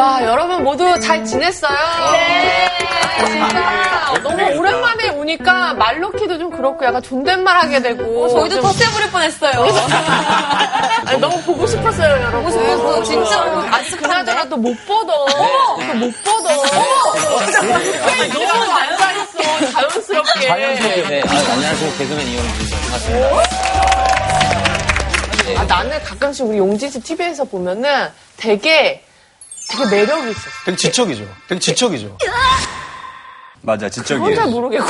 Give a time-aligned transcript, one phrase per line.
[0.00, 1.76] 와, 여러분 모두 잘 지냈어요?
[2.12, 2.68] 네.
[3.26, 8.26] 진짜 너무 오랜만에 오니까 말 놓기도 좀 그렇고 약간 존댓말 하게 되고.
[8.30, 9.52] 저희도 좀- 텃세 부릴 뻔했어요.
[11.04, 12.44] 아니, 너무 보고 싶었어요, 여러분.
[12.44, 13.02] 보고 싶었어.
[13.02, 13.96] 진짜 어, 안 습한데?
[14.08, 15.26] 그나저나 또못 뻗어.
[15.26, 16.48] 또못 뻗어.
[18.32, 20.46] 너무 앉아있어, 자연스럽게.
[20.48, 21.08] 자연스럽게.
[21.08, 21.20] 네.
[21.26, 21.98] 아, 안녕하세요.
[21.98, 23.42] 개그맨 이영준 반갑습니다.
[25.60, 28.08] 아, 나는 가끔씩 우리 용지씨 TV에서 보면은
[28.38, 29.04] 되게,
[29.70, 30.50] 되게 매력이 있었어.
[30.64, 31.28] 되게 지적이죠.
[31.48, 32.16] 되게 지적이죠.
[33.62, 34.46] 맞아, 혼자 지적이에요.
[34.46, 34.86] 모르겠고.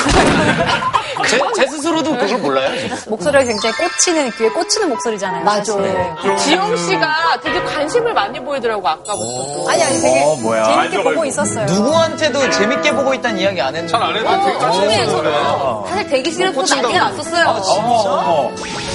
[1.29, 2.71] 제, 제 스스로도 그걸 몰라요.
[3.09, 5.45] 목소리가 굉장히 꽂히는, 귀에 꽂히는 목소리잖아요.
[5.45, 5.73] 맞아.
[5.73, 6.37] 사실.
[6.39, 9.71] 지영 씨가 되게 관심을 많이 보이더라고, 아까부터.
[9.71, 10.65] 아니, 아니, 되게 어, 뭐야.
[10.65, 11.67] 재밌게 보고 있었어요.
[11.67, 13.97] 누구한테도 재밌게 보고 있다는 이야기 안 했는데.
[13.97, 17.63] 안 해도 되게 처음에 저도 사실 대기실에서 난리가 났었어요.
[17.79, 18.51] 어머,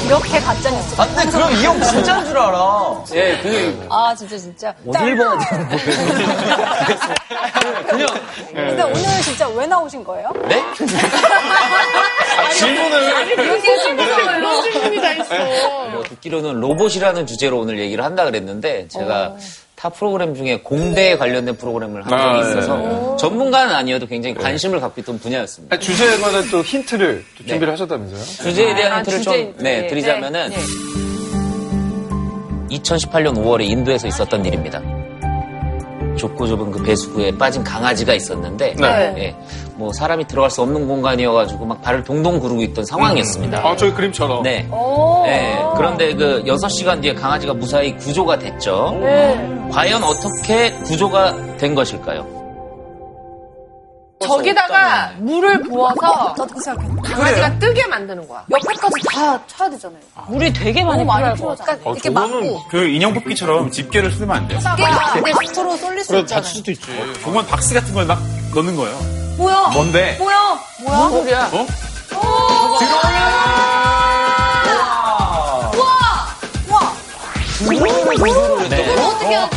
[0.05, 1.01] 이렇게 가짜 뉴스.
[1.01, 2.95] 아, 근데 그럼 이 형 진짜인 줄 알아.
[3.13, 4.73] 예, 그, 아, 진짜, 진짜.
[4.87, 5.69] 어딜 봐야 되는
[7.89, 8.07] 그냥,
[8.53, 10.31] 근데 오늘 진짜 왜 나오신 거예요?
[10.47, 10.63] 네?
[12.49, 13.61] 질문을 이런
[14.61, 15.89] 질문이 다 있어.
[15.91, 19.35] 뭐 듣기로는 로봇이라는 주제로 오늘 얘기를 한다 그랬는데 제가
[19.75, 25.01] 타 프로그램 중에 공대에 관련된 프로그램을 한 적이 아, 있어서 전문가는 아니어도 굉장히 관심을 갖고
[25.01, 25.77] 있던 분야였습니다.
[25.79, 28.23] 주제에 관한 또 힌트를 또 준비를 하셨다면서요?
[28.49, 29.55] 주제에 대한 아, 힌트를 주제 좀.
[29.57, 30.55] 네, 드리자면은 네,
[32.77, 34.81] 2018년 5월에 인도에서 있었던 일입니다.
[36.17, 39.13] 좁고 좁은 그 배수구에 빠진 강아지가 있었는데 네.
[39.17, 39.35] 예,
[39.77, 43.59] 뭐 사람이 들어갈 수 없는 공간이어가지고 막 발을 동동 구르고 있던 상황이었습니다.
[43.59, 44.43] 아, 저희 그림처럼.
[44.43, 44.65] 네.
[44.71, 45.23] 오.
[45.25, 48.97] 네, 그런데 그 6시간 뒤에 강아지가 무사히 구조가 됐죠.
[49.71, 52.33] 과연 어떻게 구조가 된 것일까요?
[54.21, 56.33] 저기다가 물을 부어서.
[57.03, 58.43] 강아지가 뜨게 만드는 거야.
[58.49, 59.99] 옆에까지 다 쳐야 되잖아요.
[60.29, 61.25] 물이 되게 많이 많이.
[61.37, 61.55] 같아.
[61.75, 62.61] 그러니까 이렇게 막고.
[62.69, 64.59] 그 인형 뽑기처럼 집게를 쓰면 안 돼요.
[64.77, 66.41] 깨가 근데 서로 쏠릴 수 그래, 있잖아요.
[66.43, 66.87] 다칠 수도 있지.
[67.21, 68.17] 정말 박스 같은 걸 막
[68.55, 69.24] 넣는 거예요.
[69.37, 69.67] 뭐야?
[69.73, 70.15] 뭔데?
[70.19, 70.59] 뭐야?
[70.79, 70.97] 뭐야?
[70.97, 71.49] 뭔 소리야?
[71.51, 71.67] 어?
[75.75, 76.27] 우와!
[78.69, 78.95] 네.
[78.95, 79.55] 어떻게 하지?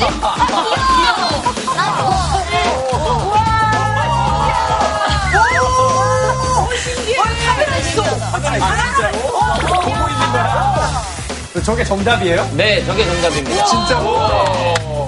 [11.65, 12.49] 저게 정답이에요?
[12.55, 13.65] 네, 저게 정답입니다.
[13.67, 15.07] 진짜로?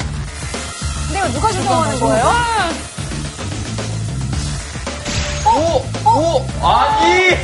[1.07, 2.60] 근데 이거 누가 신청하는 거예요?
[6.63, 7.35] 아니!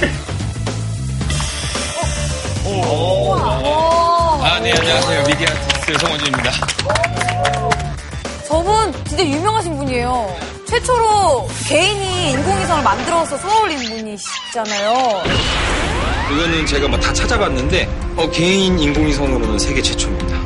[4.43, 5.25] 아, 네, 안녕하세요.
[5.27, 6.51] 미디어 아티스트 송원준입니다.
[8.47, 10.37] 저분 진짜 유명하신 분이에요.
[10.69, 15.23] 최초로 개인이 인공위성을 만들어서 쏘아올린 분이시잖아요.
[16.33, 20.37] 이거는 제가 뭐다 찾아봤는데, 어, 개인 인공위성으로는 세계 최초입니다.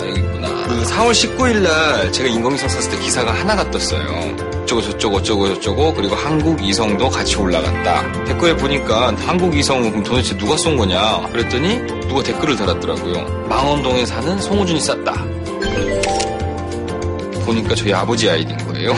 [0.00, 0.48] 아, 여기 있구나.
[0.66, 4.51] 그 4월 19일 날 제가 인공위성 쐈을 때 기사가 하나가 떴어요.
[4.72, 8.24] 어쩌고 저쩌고 어쩌고 저쩌고 그리고 한국 이성도 같이 올라갔다.
[8.24, 11.28] 댓글에 보니까 한국 이성은 그럼 도대체 누가 쏜 거냐?
[11.30, 11.78] 그랬더니
[12.08, 13.46] 누가 댓글을 달았더라고요.
[13.48, 15.12] 망원동에 사는 송우준이 쐈다.
[17.44, 18.94] 보니까 저희 아버지 아이디인 거예요.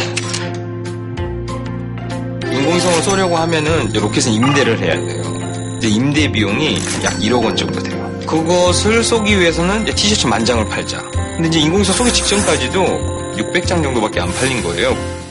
[2.53, 5.23] 인공위성을 쏘려고 하면은 로켓은 임대를 해야 돼요.
[5.25, 8.21] 근데 임대 비용이 약 1억 원 정도 돼요.
[8.27, 11.03] 그것을 쏘기 위해서는 티셔츠 만 장을 팔자.
[11.37, 15.24] 근데 이제 인공위성 쏘기 직전까지도 600장 정도밖에 안 팔린 거예요.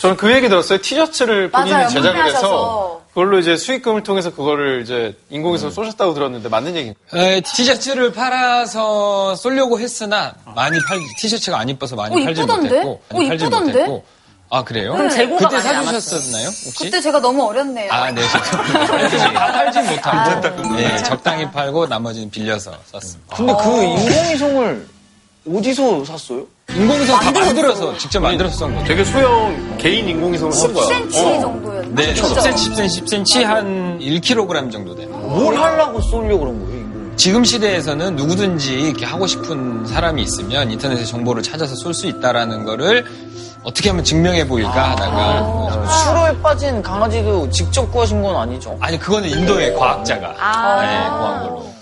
[0.00, 0.80] 저는 그 얘기 들었어요.
[0.80, 1.88] 티셔츠를 본인이 맞아요.
[1.88, 3.02] 제작을 해서.
[3.10, 7.22] 그걸로 이제 수익금을 통해서 그거를 이제 인공위성 쏘셨다고 들었는데 맞는 얘기인가요?
[7.22, 12.68] 에, 티셔츠를 팔아서 쏠려고 했으나 많이 팔 티셔츠가 안 이뻐서 많이 어, 팔지 이쁘던데?
[12.68, 13.44] 못했고 많이 어, 팔지?
[13.46, 14.04] 못했고
[14.50, 14.92] 아 그래요?
[14.92, 16.84] 그럼 재고가 그때 많이 사주셨었나요 혹시?
[16.84, 17.90] 그때 제가 너무 어렸네요.
[17.90, 18.20] 아, 네.
[18.22, 23.34] 다 팔진 못하고 네, 적당히 팔고 나머지는 빌려서 썼습니다.
[23.34, 24.88] 근데 그 인공위성을
[25.56, 26.46] 어디서 샀어요?
[26.76, 28.86] 인공위성 다 만들어서 직접 만들어서 쏜 거죠.
[28.86, 30.86] 되게 소형 개인 인공위성을 쏜 거야.
[30.86, 31.88] 10cm 정도였나?
[32.02, 35.08] 네, 10cm, 10cm, 10cm 한 1kg 정도 돼요.
[35.08, 37.12] 뭘 하려고 쏘려고 그런 거예요, 인공?
[37.16, 43.06] 지금 시대에서는 누구든지 이렇게 하고 싶은 사람이 있으면 인터넷에 정보를 찾아서 쏠 수 있다라는 거를
[43.62, 48.76] 어떻게 하면 증명해 보일까 하다가 수로에 빠진 강아지도 직접 구하신 건 아니죠?
[48.80, 50.82] 아니 그거는 인도의 과학자가 아.
[50.82, 51.72] 네, 구한 걸로.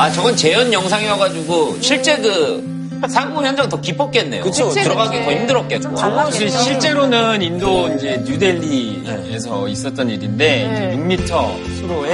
[0.00, 2.68] 아, 저건 재현 영상이어가지고 실제 그
[3.08, 4.42] 사고 현장 더 깊었겠네요.
[4.42, 6.30] 그쵸, 들어가기 더 힘들었겠고.
[6.30, 10.94] 실- 실제로는 인도 이제 뉴델리에서 있었던 일인데 네.
[11.16, 12.12] 이제 6m 수로에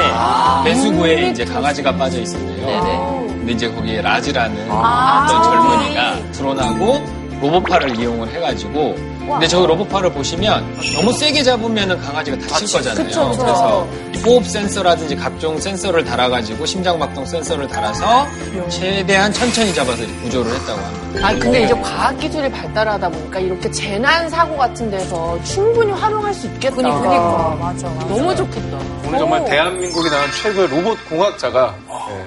[0.65, 2.67] 배수구에 이제 강아지가 빠져 있었네요.
[2.67, 3.27] 네네.
[3.29, 5.25] 근데 이제 거기에 라즈라는 아.
[5.29, 7.05] 어떤 젊은이가 드론하고
[7.41, 13.05] 로봇팔을 이용을 해가지고 근데 저기 로봇팔을 보시면 너무 세게 잡으면 강아지가 다칠 거잖아요.
[13.07, 13.47] 그쵸, 그쵸.
[13.47, 13.89] 래서
[14.25, 18.27] 호흡 센서라든지 각종 센서를 달아가지고 심장박동 센서를 달아서
[18.71, 21.29] 최대한 천천히 잡아서 구조를 했다고 합니다.
[21.29, 26.47] 아 근데 이제 과학 기술이 발달하다 보니까 이렇게 재난 사고 같은 데서 충분히 활용할 수
[26.47, 26.77] 있겠다.
[26.77, 27.57] 그니까, 그니까.
[27.61, 28.07] 맞아, 맞아.
[28.07, 28.79] 너무 좋겠다.
[29.07, 29.45] 오늘 정말 오.
[29.45, 31.75] 대한민국이 낳은 최고의 로봇 공학자가
[32.09, 32.27] 네,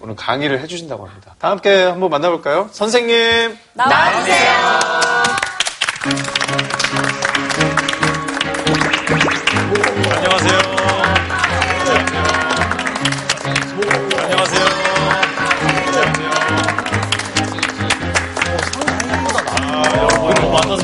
[0.00, 1.34] 오늘 강의를 해주신다고 합니다.
[1.38, 2.68] 다 함께 한번 만나볼까요?
[2.72, 3.56] 선생님.
[3.74, 5.13] 나와주세요.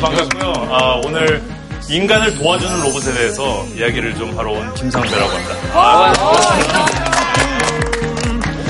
[0.01, 0.53] 반갑고요.
[0.71, 1.43] 아, 오늘
[1.89, 5.55] 인간을 도와주는 로봇에 대해서 이야기를 좀 하러 온 김상배라고 합니다.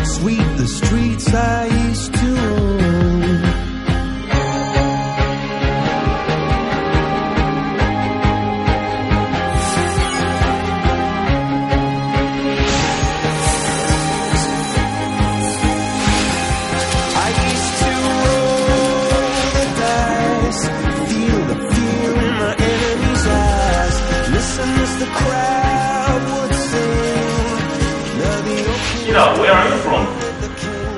[0.02, 0.60] Sweep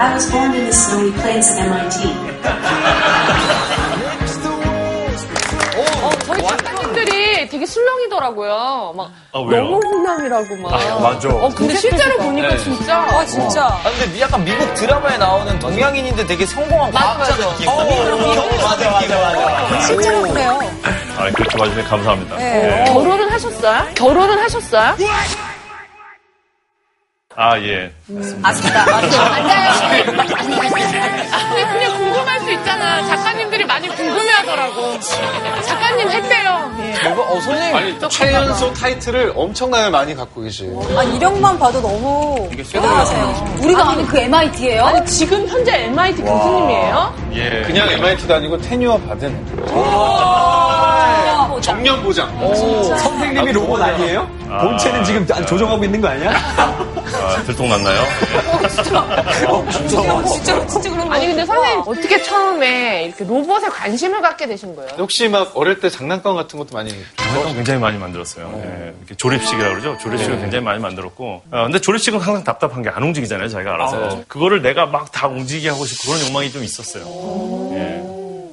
[0.02, 2.12] I was born in the snowy plains of MIT.
[6.02, 8.94] 어, 저희 작가님들이 되게 술렁이더라고요.
[8.96, 9.38] 막 아?
[9.38, 10.74] 너무 훈남이라고 막.
[10.74, 11.28] 아, 맞아.
[11.28, 12.98] 어 근데 실제로 보니까 진짜.
[12.98, 13.64] 아, 진짜.
[13.66, 17.68] 아, 근데 미- 약간 미국 드라마에 나오는 동양인인데 되게 성공한 과학자 느낌.
[17.68, 19.80] 어, 맞아, 맞아, 맞아.
[19.86, 20.58] 실제로 그래요.
[21.16, 22.36] 아, 그렇게 봐주셔서 감사합니다.
[22.38, 22.84] 네.
[22.88, 22.92] 예.
[22.92, 23.86] 결혼은 하셨어요?
[23.94, 24.96] 결혼은 하셨어요?
[27.36, 27.92] 아, 예.
[28.42, 28.84] 아쉽다.
[28.84, 29.22] 맞아.
[29.34, 30.04] 앉아요.
[30.04, 33.02] 근데 그냥 궁금할 수 있잖아.
[33.32, 35.00] 작가님들이 많이 궁금해하더라고.
[35.00, 36.72] 작가님 했대요.
[36.80, 37.08] 예.
[37.08, 37.74] 뭐가, 어, 선생님.
[37.76, 40.70] 아니, 최연소 타이틀을 엄청나게 많이 갖고 계시.
[40.96, 43.56] 아, 이력만 봐도 너무 대단하세요.
[43.62, 44.84] 우리가 아는 그 MIT예요?
[44.84, 47.14] 아니 지금 현재 MIT 교수님이에요?
[47.32, 47.62] 예.
[47.66, 49.62] 그냥 MIT도 아니고 테뉴어 받은
[51.62, 52.28] 정년 보장.
[52.98, 54.28] 선생님이 로봇 아니에요?
[54.60, 56.32] 본체는 지금 조정하고 있는 거 아니야?
[56.34, 58.02] 아, 들통났나요?
[58.68, 61.14] 진짜, 진짜 그런 거.
[61.14, 64.90] 아니 근데 선생님 어떻게 처음에 이렇게 로봇에 관심을 갖게 되신 거예요?
[64.98, 68.52] 혹시 막 어릴 때 장난감 같은 것도 많이 장난감 굉장히 많이 만들었어요.
[68.64, 69.98] 예, 이렇게 조립식이라고 그러죠.
[70.02, 71.42] 조립식을 굉장히 많이 만들었고.
[71.50, 73.48] 어, 근데 조립식은 항상 답답한 게 안 움직이잖아요.
[73.48, 74.22] 자기가 알아서.
[74.28, 77.04] 그거를 내가 막 다 움직이게 하고 싶고 그런 욕망이 좀 있었어요.
[77.74, 78.02] 예.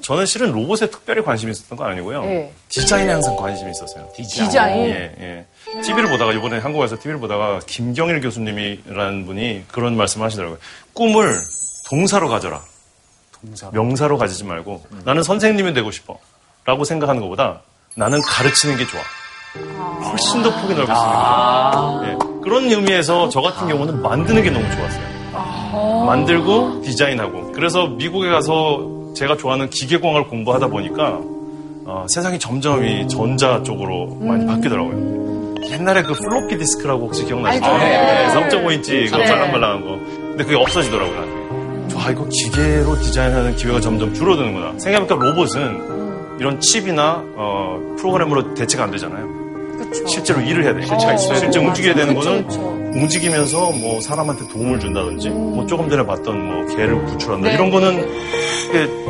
[0.01, 2.24] 저는 실은 로봇에 특별히 관심이 있었던 건 아니고요.
[2.25, 2.51] 예.
[2.69, 4.10] 디자인에 항상 관심이 있었어요.
[4.15, 4.86] 디자인?
[4.89, 5.81] 예, 예.
[5.81, 10.57] TV를 보다가, 이번에 한국에서 TV를 보다가 김경일 교수님이라는 분이 그런 말씀을 하시더라고요.
[10.94, 11.36] 꿈을
[11.89, 12.62] 동사로 가져라.
[13.71, 16.18] 명사로 가지지 말고 나는 선생님이 되고 싶어.
[16.65, 17.62] 라고 생각하는 것보다
[17.95, 19.01] 나는 가르치는 게 좋아.
[20.03, 22.01] 훨씬 더 폭이 넓을 수 있는 거죠.
[22.06, 22.41] 예.
[22.44, 26.06] 그런 의미에서 저 같은 경우는 만드는 게 너무 좋았어요.
[26.06, 27.51] 만들고 디자인하고.
[27.53, 31.19] 그래서 미국에 가서 제가 좋아하는 기계공학을 공부하다 보니까
[31.86, 35.56] 어, 세상이 점점 이 전자 쪽으로 많이 바뀌더라고요.
[35.71, 37.65] 옛날에 그 플로피 디스크라고 혹시 기억나시죠?
[37.65, 37.83] 알죠.
[37.83, 39.30] 네, 3.5인치 그 네.
[39.30, 39.89] 말랑말랑한 거.
[40.30, 41.38] 근데 그게 없어지더라고요.
[42.00, 44.80] 아, 이거 기계로 디자인하는 기회가 점점 줄어드는구나.
[44.80, 49.28] 생각해보니까 로봇은 이런 칩이나 어, 프로그램으로 대체가 안 되잖아요.
[50.07, 50.81] 실제로 일을 해야 돼.
[50.86, 51.36] 실제가 있어요.
[51.36, 52.48] 실제 움직여야 되는 거는
[52.94, 58.08] 움직이면서 뭐 사람한테 도움을 준다든지 뭐 조금 전에 봤던 뭐 개를 구출한다 이런 거는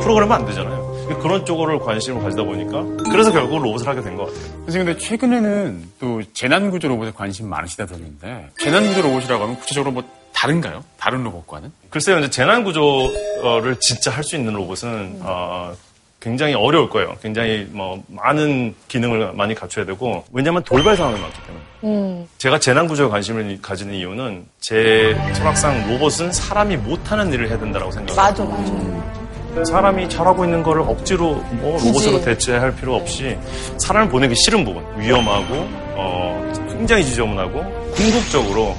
[0.02, 0.90] 프로그램은 안 되잖아요.
[1.22, 4.42] 그런 쪽으로 관심을 가지다 보니까 그래서 결국 로봇을 하게 된 것 같아요.
[4.66, 10.04] 선생님, 근데 최근에는 또 재난구조 로봇에 관심 많으시다 들었는데 재난구조 로봇이라고 하면 구체적으로 뭐
[10.40, 10.82] 다른가요?
[10.98, 11.70] 다른 로봇과는?
[11.90, 15.74] 글쎄요, 이제 재난 구조를 진짜 할 수 있는 로봇은 어,
[16.22, 17.16] 굉장히 어려울 거예요.
[17.22, 21.38] 굉장히 뭐 많은 기능을 많이 갖춰야 되고 왜냐하면 돌발 상황이 많기
[21.82, 22.26] 때문에.
[22.38, 28.16] 제가 재난 구조에 관심을 가지는 이유는 제 철학상 로봇은 사람이 못하는 일을 해야 된다고 생각해요.
[28.16, 29.66] 맞아 맞아.
[29.66, 33.38] 사람이 잘하고 있는 거를 억지로 뭐 로봇으로 대체할 필요 없이
[33.78, 35.54] 사람을 보내기 싫은 부분, 위험하고
[35.96, 38.78] 어, 굉장히 지저분하고 궁극적으로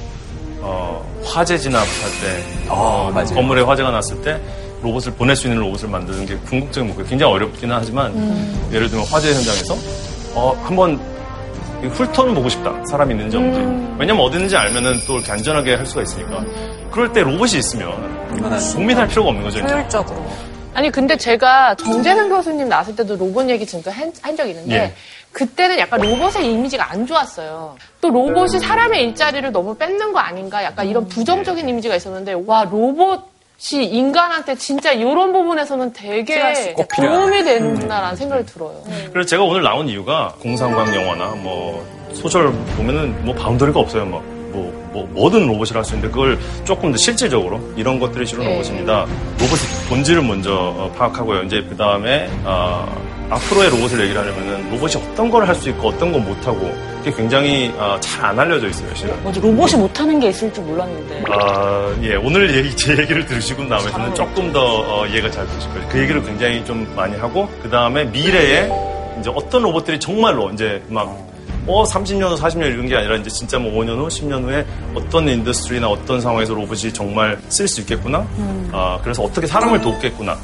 [0.62, 1.86] 어, 화재 진압할
[2.20, 4.40] 때 어, 건물에 화재가 났을 때
[4.82, 7.04] 로봇을 보낼 수 있는 로봇을 만드는 게 궁극적인 목표.
[7.04, 8.14] 굉장히 어렵기는 하지만
[8.72, 9.74] 예를 들면 화재 현장에서
[10.34, 10.98] 어, 한번
[11.82, 12.72] 이 훑어는 보고 싶다.
[12.90, 13.96] 사람이 있는지 없는지.
[13.98, 16.44] 왜냐면 어디 있는지 알면은 또 이렇게 안전하게 할 수가 있으니까.
[16.90, 17.92] 그럴 때 로봇이 있으면
[18.74, 19.60] 고민할 필요가 없는 거죠.
[19.60, 19.72] 이제.
[19.72, 20.26] 효율적으로.
[20.72, 24.94] 아니 근데 제가 정재승 교수님 나왔을 때도 로봇 얘기 진짜 한, 한 적이 있는데 예.
[25.32, 27.76] 그때는 약간 로봇의 이미지가 안 좋았어요.
[28.00, 33.30] 또 로봇이 사람의 일자리를 너무 뺏는 거 아닌가 약간 이런 부정적인 이미지가 있었는데 와 로봇
[33.72, 36.74] 인간한테 진짜 이런 부분에서는 되게.
[36.96, 38.82] 도움이 된다라는 생각이 들어요.
[39.12, 41.84] 그래서 제가 오늘 나온 이유가 공상과학 영화나 뭐
[42.14, 44.06] 소설 보면은 뭐 바운더리가 없어요.
[44.06, 44.22] 뭐,
[44.52, 48.56] 뭐, 뭐 뭐든 로봇이라 할 수 있는데 그걸 조금 더 실질적으로 이런 것들이 실은 네.
[48.56, 49.06] 로봇입니다.
[49.38, 51.42] 로봇의 본질을 먼저 어, 파악하고요.
[51.42, 52.28] 이제 그 다음에
[53.30, 56.70] 앞으로의 로봇을 얘기를 하려면은 로봇이 어떤 걸 할 수 있고 어떤 건 못하고
[57.02, 59.14] 그게 굉장히 어, 잘안 알려져 있어요, 실은.
[59.24, 61.24] 맞아, 로봇이 못하는 게 있을 줄 몰랐는데.
[61.30, 62.16] 아, 예.
[62.16, 64.60] 오늘 얘기, 제 얘기를 들으시고 나면서는 조금 더
[65.00, 65.88] 어, 이해가 잘 되실 거예요.
[65.88, 68.68] 그 얘기를 굉장히 좀 많이 하고, 그 다음에 미래에
[69.20, 71.16] 이제 어떤 로봇들이 정말로 이제 막,
[71.70, 75.28] 어, 30년 후, 40년 이런 게 아니라 이제 진짜 뭐 5년 후, 10년 후에 어떤
[75.28, 78.20] industry나 어떤 상황에서 로봇이 정말 쓸 수 있겠구나.
[78.38, 78.68] 음.
[78.72, 80.36] 아, 그래서 어떻게 사람을 돕겠구나.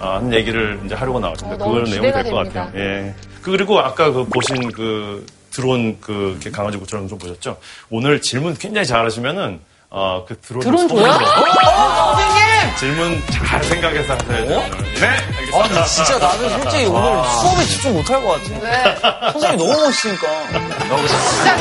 [0.00, 1.64] 아, 하는 얘기를 이제 하려고 나왔습니다.
[1.64, 2.34] 어, 그걸 내용이 될 것.
[2.52, 2.70] 같아요.
[2.76, 3.14] 예.
[3.42, 7.56] 그, 그리고 아까 그 보신 그 드론 그 강아지 구처럼 좀 보셨죠?
[7.90, 11.12] 오늘 질문 굉장히 잘하시면은 어, 그 드론 드론 줘요?
[11.12, 12.51] 선생님!
[12.78, 14.44] 질문 잘 생각해서 하셔야죠.
[14.54, 14.70] 오늘.
[14.94, 15.58] 네, 알겠습니다.
[15.58, 19.32] 아, 근데 진짜 나는 솔직히 오늘 수업에 집중 못할 것 같아.
[19.32, 20.28] 선생님 너무 멋있으니까.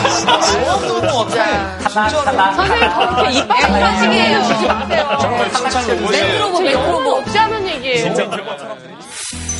[0.09, 1.89] 진짜 너무 것 같아.
[1.89, 2.55] 진짜로.
[2.55, 5.17] 선생님 그렇게 이빨 하시게 하지 마세요.
[5.21, 6.53] 정말 칭찬 로봇이에요.
[6.55, 8.13] 저 영어로 없지 않은 얘기예요.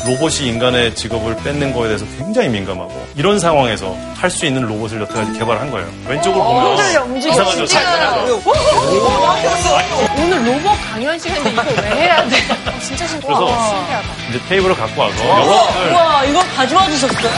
[0.06, 5.38] 로봇이 인간의 직업을 뺏는 거에 대해서 굉장히 민감하고 이런 상황에서 할 수 있는 로봇을 여태까지
[5.38, 5.88] 개발한 거예요.
[6.08, 6.74] 왼쪽으로 보면.
[7.18, 7.62] 이상하죠?
[7.62, 8.42] 움직여요.
[10.18, 12.36] 오늘 로봇 강연 시간인데 이거 왜 해야 돼?
[12.82, 13.28] 진짜 신기하다.
[13.28, 14.08] 그래서 신기하다.
[14.30, 17.30] 이제 테이블을 갖고 와서 영어를 우와, 이거 가져와 주셨어요?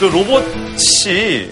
[0.00, 1.50] 그 로봇이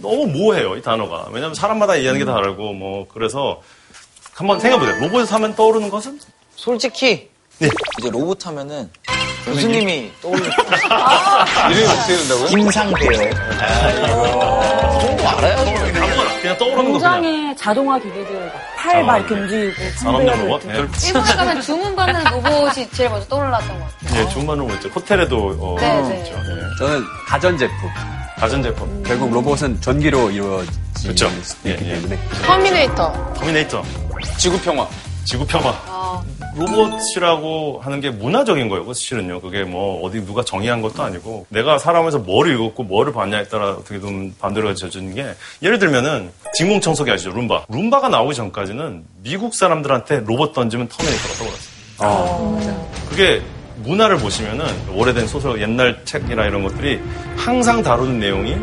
[0.00, 1.26] 너무 모호해요, 이 단어가.
[1.30, 3.60] 왜냐면 사람마다 이해하는 게 다르고, 뭐, 그래서
[4.34, 5.04] 한번 생각해보세요.
[5.04, 6.18] 로봇을 하면 떠오르는 것은?
[6.64, 7.70] 솔직히 네.
[7.98, 8.90] 이제 로봇 하면은
[9.46, 12.46] 교수님이 떠올릴 이름이 어떻게 된다고요?
[12.48, 13.08] 김상배요.
[15.00, 15.56] 그런 거 알아요?
[16.42, 17.22] 그냥 떠오르는 거 그냥.
[17.22, 20.66] 공장에 자동화 기기들 팔 막 이렇게 움직이고 산업용 컨베이어 로봇?
[20.66, 20.74] 네.
[21.06, 24.20] 일본에 가면 주문받는 로봇이 제일 먼저 떠올랐던 것 같아요.
[24.20, 24.88] 예, 주문 로봇 있죠.
[24.90, 26.18] 호텔에도 어, 네, 네.
[26.18, 26.34] 있죠.
[26.34, 26.78] 예.
[26.78, 27.90] 저는 가전제품.
[28.38, 29.02] 가전제품.
[29.02, 31.30] 결국 로봇은 전기로 이루어지기 그렇죠.
[31.64, 31.76] 예, 예.
[31.76, 32.18] 때문에.
[32.44, 33.32] 터미네이터.
[33.34, 33.82] 터미네이터.
[34.36, 34.86] 지구평화.
[35.24, 35.89] 지구평화.
[36.56, 39.40] 로봇이라고 하는 게 문화적인 거예요, 실은요.
[39.40, 43.98] 그게 뭐 어디 누가 정의한 것도 아니고 내가 살면서 뭐를 읽었고 뭐를 봤냐에 따라 어떻게
[43.98, 47.30] 보면 만들어지는 게 예를 들면은 진공 청소기 아시죠?
[47.30, 47.66] 룸바.
[47.68, 52.90] 룸바가 나오기 전까지는 미국 사람들한테 로봇 던지면 터미네이터가 떠올랐어요.
[53.08, 53.42] 그게
[53.82, 57.00] 문화를 보시면은 오래된 소설, 옛날 책이나 이런 것들이
[57.36, 58.56] 항상 다루는 내용이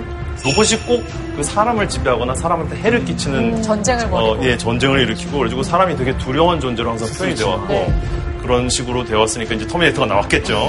[0.43, 1.03] 로봇이 꼭
[1.37, 4.31] 그 사람을 지배하거나 사람한테 해를 끼치는 전쟁을 벌이고.
[4.31, 7.93] 어, 예, 전쟁을 일으키고 그래가지고 사람이 되게 두려운 존재로 항상 표현이 되어 왔고
[8.41, 10.67] 그런 식으로 되어 왔으니까 이제 터미네이터가 나왔겠죠.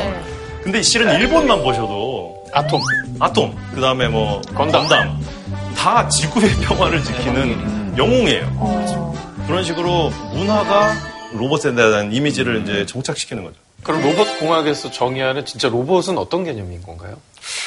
[0.62, 2.82] 근데 실은 일본만 보셔도 아톰.
[3.18, 4.86] 아톰, 그 다음에 뭐 건담.
[5.74, 9.14] 다 지구의 평화를 지키는 영웅이에요.
[9.46, 10.92] 그런 식으로 문화가
[11.32, 13.56] 로봇에 대한 이미지를 이제 정착시키는 거죠.
[13.82, 17.16] 그럼 로봇 공학에서 정의하는 진짜 로봇은 어떤 개념인 건가요?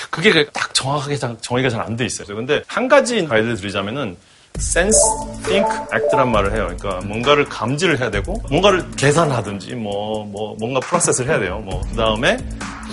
[0.10, 2.28] 그게 딱 정확하게 잘- 정의가 잘 안 돼 있어요.
[2.36, 4.16] 근데 한 가지 가이드를 드리자면은
[4.58, 5.00] sense,
[5.44, 6.68] think, act란 말을 해요.
[6.78, 11.60] 그러니까 뭔가를 감지를 해야 되고 뭔가를 계산하든지 뭐, 뭐 뭔가 프로세스를 해야 돼요.
[11.60, 12.38] 뭐 그다음에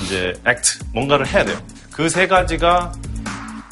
[0.03, 1.59] 이제 act, 뭔가를 해야 돼요.
[1.93, 2.93] 그 세 가지가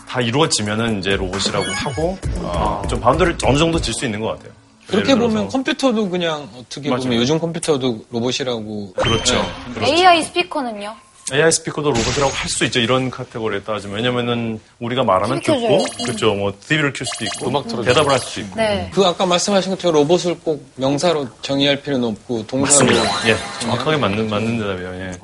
[0.09, 4.53] 다 이루어지면은 이제 로봇이라고 하고 어, 좀 boundary를 어느 정도 지을 수 있는 것 같아요.
[4.89, 7.03] 그렇게 보면 컴퓨터도 그냥 어떻게 맞아요.
[7.03, 9.35] 보면 요즘 컴퓨터도 로봇이라고 그렇죠.
[9.35, 9.75] 네.
[9.75, 9.93] 그렇죠.
[9.93, 10.95] AI 스피커는요?
[11.33, 12.79] AI 스피커도 로봇이라고 할 수 있죠.
[12.79, 13.97] 이런 카테고리에 따지면.
[13.97, 15.85] 왜냐면은 우리가 말하면 듣고.
[16.05, 16.35] 그렇죠.
[16.35, 17.83] 뭐, TV를 켤 수도 있고, 음악 틀어주고.
[17.85, 18.55] 대답을 할 수도 있고.
[18.57, 18.89] 네.
[18.95, 23.29] 그 아까 말씀하신 것처럼 로봇을 꼭 명사로 정의할 필요는 없고 동사로 맞습니다.
[23.29, 24.95] 예, 정확하게 맞는, 맞는 대답이에요.
[24.95, 25.19] 예.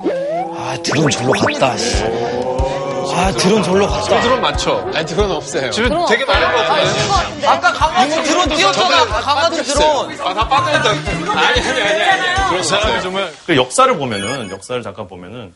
[0.57, 1.77] 아, 드론 절로 갔다.
[1.77, 2.03] 씨.
[3.15, 4.21] 아, 드론 절로 갔다.
[4.21, 4.91] 드론 많죠?
[4.93, 5.69] 아니 드론 없어요.
[5.71, 7.47] 집에 되게 많은 것 같은데.
[7.47, 9.05] 아까 강아지 드론 띄웠잖아.
[9.05, 10.19] 강아지 드론.
[10.19, 10.89] 아, 다 빠져있다.
[11.39, 12.49] 아니, 아니, 아니, 아니.
[12.49, 15.53] 그런 사람이 정말, 그 역사를 보면은, 역사를 잠깐 보면은,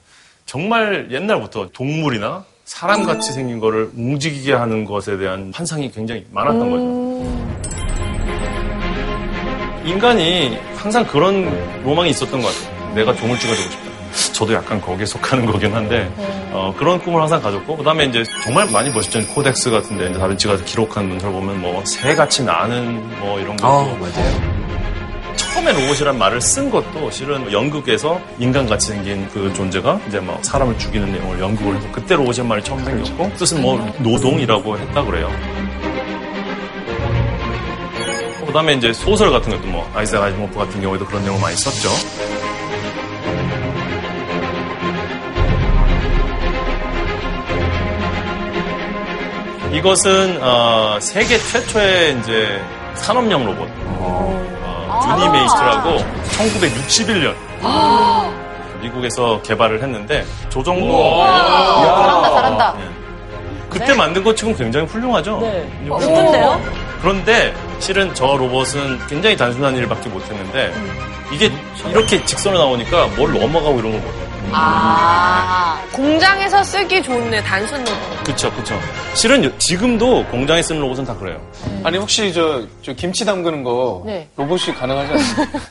[0.47, 7.37] 정말 옛날부터 동물이나 사람같이 생긴 거를 움직이게 하는 것에 대한 환상이 굉장히 많았던 거죠.
[9.85, 11.45] 인간이 항상 그런
[11.83, 12.95] 로망이 있었던 것 같아요.
[12.95, 13.87] 내가 종을 찍어주고 싶다.
[14.33, 16.09] 저도 약간 거기에 속하는 거긴 한데
[16.51, 21.09] 어, 그런 꿈을 항상 가졌고 그다음에 이제 정말 많이 보셨죠 코덱스 같은데 이제 다빈치가 기록한
[21.09, 24.56] 문서를 보면 뭐 새같이 나는 뭐 이런 거 아, 맞아요.
[25.57, 31.11] 처음에 로봇이란 말을 쓴 것도 실은 연극에서 인간같이 생긴 그 존재가 이제 막 사람을 죽이는
[31.11, 35.31] 내용을 연극을 그때 로봇이란 말이 처음 생겼고 뜻은 뭐 노동이라고 했다 그래요.
[38.45, 41.89] 그다음에 이제 소설 같은 것도 뭐 아이작 아시모프 같은 경우에도 그런 내용을 많이 썼죠.
[49.73, 52.61] 이것은 어, 세계 최초의 이제
[52.93, 53.67] 산업용 로봇.
[53.85, 54.27] 어,
[55.09, 55.97] 유니메이트라고
[56.37, 57.35] 1961년
[58.81, 62.75] 미국에서 개발을 했는데 저 정도 잘한다, 잘한다.
[63.69, 65.39] 그때 만든 것 치곤 굉장히 훌륭하죠.
[65.41, 65.61] 네.
[65.83, 66.61] 어, 뭐- 어떤데요?
[67.01, 70.73] 그런데 실은 저 로봇은 굉장히 단순한 일밖에 못했는데
[71.31, 71.51] 이게
[71.89, 74.26] 이렇게 직선으로 나오니까 뭘 넘어가고 이런 걸 못해요.
[74.51, 78.23] 아, 공장에서 쓰기 좋네, 단순 로봇.
[78.23, 78.79] 그쵸, 그쵸.
[79.13, 81.39] 실은 요- 지금도 공장에 쓰는 로봇은 다 그래요.
[81.83, 84.27] 아니 혹시 저, 저 김치 담그는 거 네.
[84.35, 85.47] 로봇이 가능하지 않나요?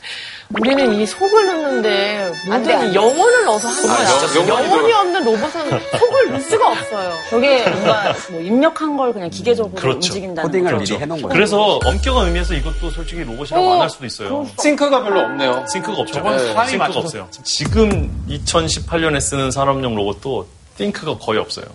[0.53, 2.93] 우리는 이 속을 넣는데 모든 돼.
[2.95, 4.07] 영혼을 넣어서 하는 아, 거야.
[4.07, 4.35] 진짜?
[4.49, 7.13] 영혼이 영혼이 없는 로봇은 속을 넣을 수가 없어요.
[7.29, 9.95] 저게 뭔가 뭐 입력한 걸 그냥 기계적으로 그렇죠.
[9.95, 10.77] 움직인다는 코딩을 거.
[10.79, 11.33] 미리 해놓은 거예요.
[11.33, 14.47] 그래서 엄격한 의미에서 이것도 솔직히 로봇이라고 안 할 수도 있어요.
[14.61, 15.65] 싱크가 별로 없네요.
[15.71, 16.13] 싱크가 없죠.
[16.13, 17.27] 저건 네, 사람이 싱크가 맞춰서- 없어요.
[17.43, 21.65] 지금 2018년에 쓰는 산업용 로봇도 싱크가 거의 없어요.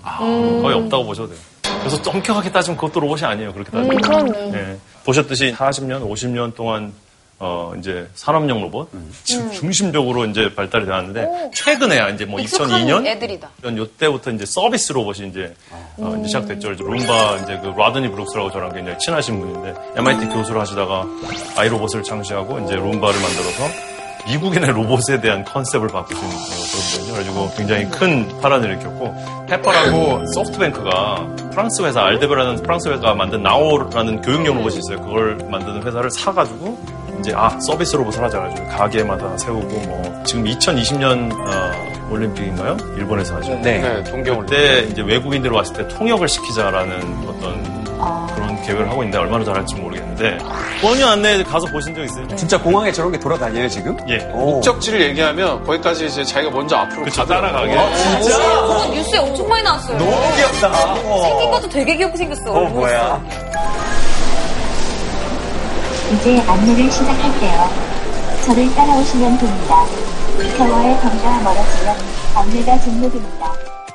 [0.63, 1.39] 거의 없다고 보셔도 돼요.
[1.81, 3.53] 그래서 엄격하게 따지면 그것도 로봇이 아니에요.
[3.53, 4.01] 그렇게 따지면.
[4.01, 4.51] 그렇네.
[4.51, 4.79] 네.
[5.05, 6.93] 보셨듯이 40년, 50년 동안
[7.45, 8.89] 어, 이제 산업용 로봇
[9.25, 13.51] 지금 중심적으로 이제 발달이 되었는데 최근에야 이제 뭐 익숙한 2002년 애들이다.
[13.65, 15.53] 요때부터 이제 서비스 로봇이 이제,
[15.99, 16.71] 어, 이제 시작됐죠.
[16.71, 21.05] 이제 룸바 이제 그 로드니 브룩스라고 저랑 굉장히 친하신 분인데 MIT 교수를 하시다가
[21.57, 23.65] 아이로봇을 창시하고 이제 룸바를 만들어서
[24.29, 27.05] 미국인의 로봇에 대한 컨셉을 바꾸신 어, 그런 분이죠.
[27.07, 34.59] 그래가지고 굉장히 큰 파란을 일으켰고 페퍼라고 소프트뱅크가 프랑스 회사 알데베라는 프랑스 회사가 만든 나오라는 교육용
[34.59, 35.01] 로봇이 있어요.
[35.05, 41.31] 그걸 만드는 회사를 사가지고 이제 아 서비스 로봇을 하자 가지고 가게마다 세우고 뭐 지금 2020년
[41.33, 42.77] 어, 올림픽인가요?
[42.97, 43.53] 일본에서 하죠.
[43.63, 43.79] 네.
[43.79, 44.47] 네, 동경을.
[44.47, 47.83] 그때 이제 외국인들이 왔을 때 통역을 시키자라는 어떤
[48.35, 50.39] 그런 계획을 하고 있는데 얼마나 잘할지 모르겠는데
[50.81, 52.27] 번역 안내에 가서 보신 적 있어요?
[52.35, 53.97] 진짜 공항에 저런 게 돌아다녀요, 지금?
[54.09, 54.19] 예.
[54.33, 54.55] 오.
[54.57, 57.25] 목적지를 얘기하면 거기까지 이제 자기가 먼저 앞으로 그쵸.
[57.25, 57.73] 따라가게.
[57.73, 59.97] 그거 뉴스에 엄청 많이 나왔어요.
[59.97, 60.95] 너무 귀엽다.
[60.97, 62.53] 생긴 것도 되게 귀엽게 생겼어.
[62.53, 63.23] 어, 뭐야.
[66.15, 67.71] 이제 안내를 시작할게요.
[68.45, 69.87] 저를 따라오시면 됩니다.
[70.57, 71.97] 샤워의 경과 멀어지면
[72.35, 73.53] 안내가 종료됩니다.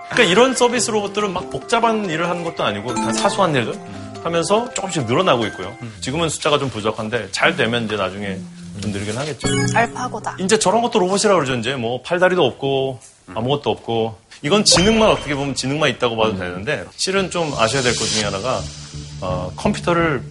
[0.10, 3.78] 그러니까 이런 서비스 로봇들은 막 복잡한 일을 하는 것도 아니고 다 사소한 일들
[4.24, 5.76] 하면서 조금씩 늘어나고 있고요.
[6.02, 8.38] 지금은 숫자가 좀 부족한데 잘 되면 이제 나중에
[8.82, 9.48] 좀 늘긴 하겠죠.
[9.76, 10.38] 알파고다.
[10.40, 11.56] 이제 저런 것도 로봇이라고 그러죠.
[11.56, 13.00] 이제 뭐 팔다리도 없고
[13.36, 18.06] 아무것도 없고 이건 지능만 어떻게 보면 지능만 있다고 봐도 되는데 실은 좀 아셔야 될 것
[18.06, 18.62] 중에 하나가
[19.22, 20.24] 어, 컴퓨터를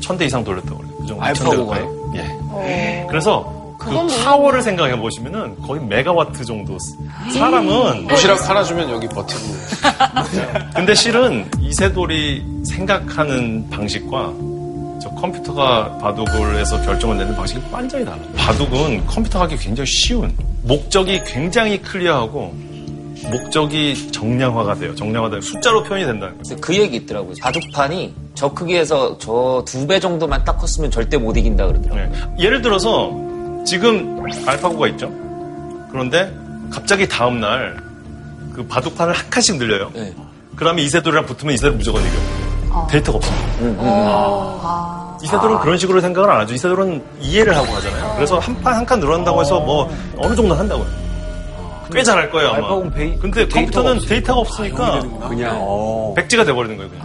[0.00, 0.92] 천 대 이상 돌렸다고 그래요.
[1.00, 1.84] 그 정도 알파고가요?
[2.12, 2.16] 1000대
[2.48, 2.68] 가까이.
[2.68, 3.06] 예.
[3.08, 4.24] 그래서 그 그건 몰랐네.
[4.24, 6.76] 파워를 생각해 보시면은 거의 메가와트 정도.
[7.32, 9.40] 사람은 도시락 하나 주면 여기 버티고.
[10.76, 14.32] 근데 실은 이세돌이 생각하는 방식과
[15.02, 18.22] 저 컴퓨터가 바둑을 해서 결정을 내는 방식이 완전히 달라요.
[18.36, 20.30] 바둑은 컴퓨터가 하기 굉장히 쉬운,
[20.62, 22.54] 목적이 굉장히 클리어하고,
[23.30, 24.94] 목적이 정량화가 돼요.
[24.94, 26.60] 정량화돼 숫자로 표현이 된다는 거예요.
[26.60, 27.34] 그 얘기 있더라고요.
[27.40, 32.06] 바둑판이 저 크기에서 저 두 배 정도만 딱 컸으면 절대 못 이긴다 그러더라고요.
[32.10, 32.44] 네.
[32.44, 33.10] 예를 들어서
[33.66, 35.10] 지금 알파고가 있죠.
[35.90, 36.32] 그런데
[36.70, 37.76] 갑자기 다음 날
[38.54, 39.90] 그 바둑판을 한 칸씩 늘려요.
[39.94, 40.12] 네.
[40.56, 42.10] 그다음에 이세돌이랑 붙으면 이세돌 무조건 이겨
[42.74, 42.86] 요.
[42.90, 43.46] 데이터가 없습니다.
[43.60, 45.16] 음, 음.
[45.22, 46.54] 이세돌은 그런 식으로 생각을 안 하죠.
[46.54, 48.12] 이세돌은 이해를 하고 하잖아요.
[48.16, 49.88] 그래서 한 판 한 칸 늘어난다고 해서 뭐
[50.18, 50.86] 어느 정도 한다고요.
[51.92, 52.56] 꽤 잘할 거예요 아마.
[52.58, 54.14] 알파고는 베이- 근데 데이터가 컴퓨터는 없으니까.
[54.14, 56.14] 데이터가 없으니까 그냥, 어.
[56.16, 56.90] 백지가 돼버리는 거예요.
[56.90, 57.04] 그냥.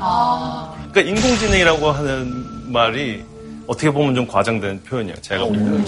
[0.91, 3.23] 그러니까 인공지능이라고 하는 말이
[3.67, 5.15] 어떻게 보면 좀 과장된 표현이에요.
[5.21, 5.85] 제가 볼 때는.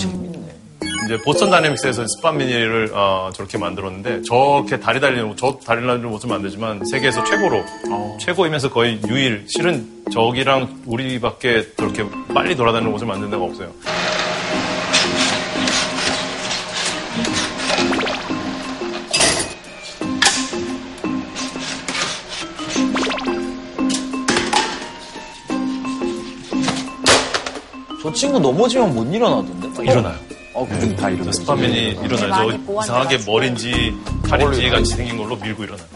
[1.05, 6.29] 이제 보스턴 다이내믹스에서 스판 미니를 어, 저렇게 만들었는데 저렇게 다리 달리는 저 다리 달리는 모습
[6.29, 7.63] 만들지만 세계에서 최고로
[8.19, 13.69] 최고이면서 거의 유일 실은 저기랑 우리밖에 저렇게 빨리 돌아다니는 모습을 만든 데가 없어요.
[28.07, 29.83] 저 친구 넘어지면 못 일어나던데?
[29.83, 30.15] 일어나요.
[30.53, 32.51] 어, 그중 다 이런 저 스파맨이 일어나요.
[32.51, 32.81] 저 보완돼가지고.
[32.81, 33.97] 이상하게 머리인지
[34.29, 35.87] 팔인지 같이 생긴 걸로 밀고 일어나요.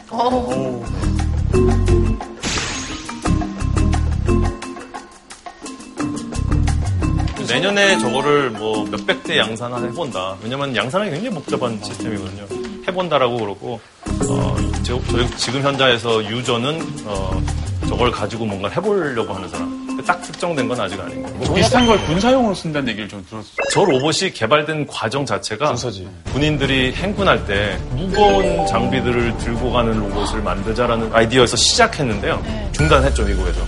[7.47, 10.36] 내년에 저거를 뭐 몇백 대 양산을 해본다.
[10.43, 12.45] 왜냐면 양산하기 굉장히 복잡한 시스템이거든요.
[12.89, 13.80] 해본다라고 그러고,
[14.28, 17.41] 어, 저, 저희 지금 현장에서 유저는, 어,
[17.88, 19.80] 저걸 가지고 뭔가 해보려고 하는 사람.
[20.06, 21.38] 딱 특정된 건 아직 아닌 거예요.
[21.38, 23.54] 뭐 비슷한 걸 군사용으로 쓴다는 얘기를 좀 들었어요.
[23.71, 26.08] 저 로봇이 개발된 과정 자체가 군사지.
[26.34, 32.69] 군인들이 행군할 때 무거운 장비들을 들고 가는 로봇을 만들자라는 아이디어에서 시작했는데요.
[32.73, 33.62] 중단했죠, 미국에서.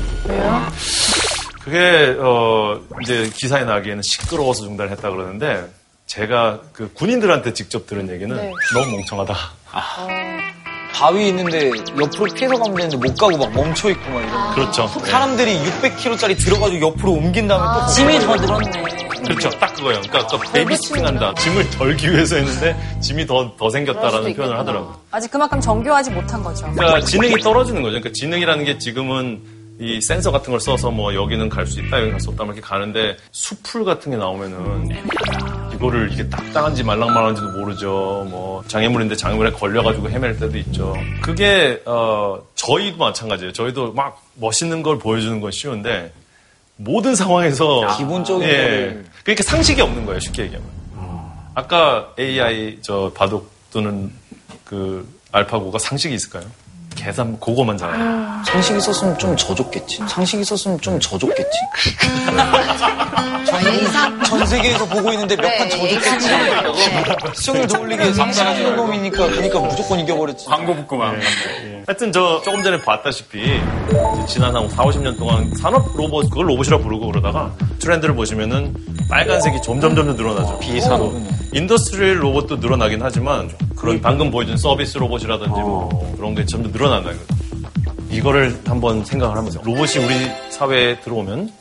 [1.64, 5.70] 그게 어 이제 기사에 나기에는 시끄러워서 중단했다 그러는데
[6.08, 8.52] 제가 그 군인들한테 직접 들은 얘기는 네.
[8.74, 9.36] 너무 멍청하다.
[10.94, 14.54] 바위 있는데 옆으로 피해서 가면 되는데 못 가고 막 멈춰 있고 막 이런.
[14.56, 14.88] 그렇죠.
[14.88, 18.84] 사람들이 600kg짜리 들어가지고 옆으로 옮긴 다음에 또 짐이 더 늘었네.
[19.24, 19.50] 그렇죠.
[19.52, 20.02] 딱 그거예요.
[20.02, 21.34] 그러니까 아까 베이비시팅 한다.
[21.40, 24.96] 짐을 덜기 위해서 했는데 짐이 더, 더 생겼다라는 표현을 하더라고요.
[25.12, 26.70] 아직 그만큼 정교하지 못한 거죠.
[26.74, 27.94] 그러니까 지능이 떨어지는 거죠.
[28.00, 29.42] 그러니까 지능이라는 게 지금은
[29.80, 32.62] 이 센서 같은 걸 써서 뭐 여기는 갈 수 있다, 여기 갈 수 없다 이렇게
[32.62, 34.90] 가는데 수풀 같은 게 나오면은
[35.76, 38.26] 이거를 이게 딱딱한지 말랑말랑한지도 모르죠.
[38.30, 40.96] 뭐 장애물인데 장애물에 걸려가지고 헤맬 때도 있죠.
[41.22, 43.54] 그게 어 저희도 마찬가지예요.
[43.54, 46.14] 저희도 막 멋있는 걸 보여주는 건 쉬운데
[46.76, 48.54] 모든 상황에서 기본적인 예.
[48.54, 49.06] 거를.
[49.24, 50.20] 그러니까 상식이 없는 거예요.
[50.20, 50.70] 쉽게 얘기하면.
[51.56, 54.12] 아까 AI 저 바둑 또는
[54.66, 56.46] 그 알파고가 상식이 있을까요?
[56.96, 58.42] 계산 그거만 잘해요.
[58.46, 60.00] 상식 있었으면 좀 져줬겠지.
[60.08, 61.60] 상식 있었으면 좀 져줬겠지.
[63.46, 66.28] 전, 전 세계에서 보고 있는데 몇판 져줬겠지.
[67.36, 70.46] 시청률 돌리기 위해서 상식하는 놈이니까 그러니까 무조건 이겨버렸지.
[70.46, 71.20] 광고 붙고만.
[71.86, 73.60] 하여튼 저 조금 전에 봤다시피
[74.28, 78.74] 지난 한 4, 50년 동안 산업 로봇 그걸 로봇이라 부르고 그러다가 트렌드를 보시면은
[79.10, 80.60] 빨간색이 점점 점점 늘어나죠.
[80.60, 81.12] 비산업.
[81.54, 87.26] industrial 로봇도 늘어나긴 하지만 그런 방금 보여준 서비스 로봇이라든지 뭐 그런 게 점점 늘어난다 이거죠.
[88.10, 91.52] 이거를 한번 생각을 하면서 로봇이 우리 사회에 들어오면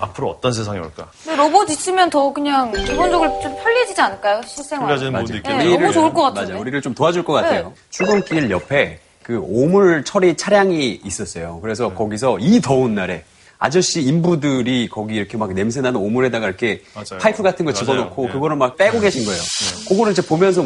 [0.00, 1.10] 앞으로 어떤 세상이 올까?
[1.24, 4.40] 근데 로봇 있으면 더 그냥 기본적으로 좀 편리해지지 않을까요?
[4.46, 4.86] 실생활.
[4.86, 5.78] 편리해지는 부분도 네, 있겠네요.
[5.80, 6.48] 너무 좋을 것 같은데.
[6.50, 6.60] 맞아요.
[6.60, 7.68] 우리를 좀 도와줄 것 같아요.
[7.68, 7.74] 네.
[7.90, 11.58] 출근길 옆에 그 오물 처리 차량이 있었어요.
[11.60, 13.24] 그래서 거기서 이 더운 날에
[13.58, 17.20] 아저씨 인부들이 거기 이렇게 막 냄새 나는 오물에다가 이렇게 맞아요.
[17.20, 17.78] 파이프 같은 거 맞아요.
[17.78, 18.32] 집어넣고 예.
[18.32, 19.38] 그거를 막 빼고 계신 거예요.
[19.86, 20.64] 그거를 이제 보면서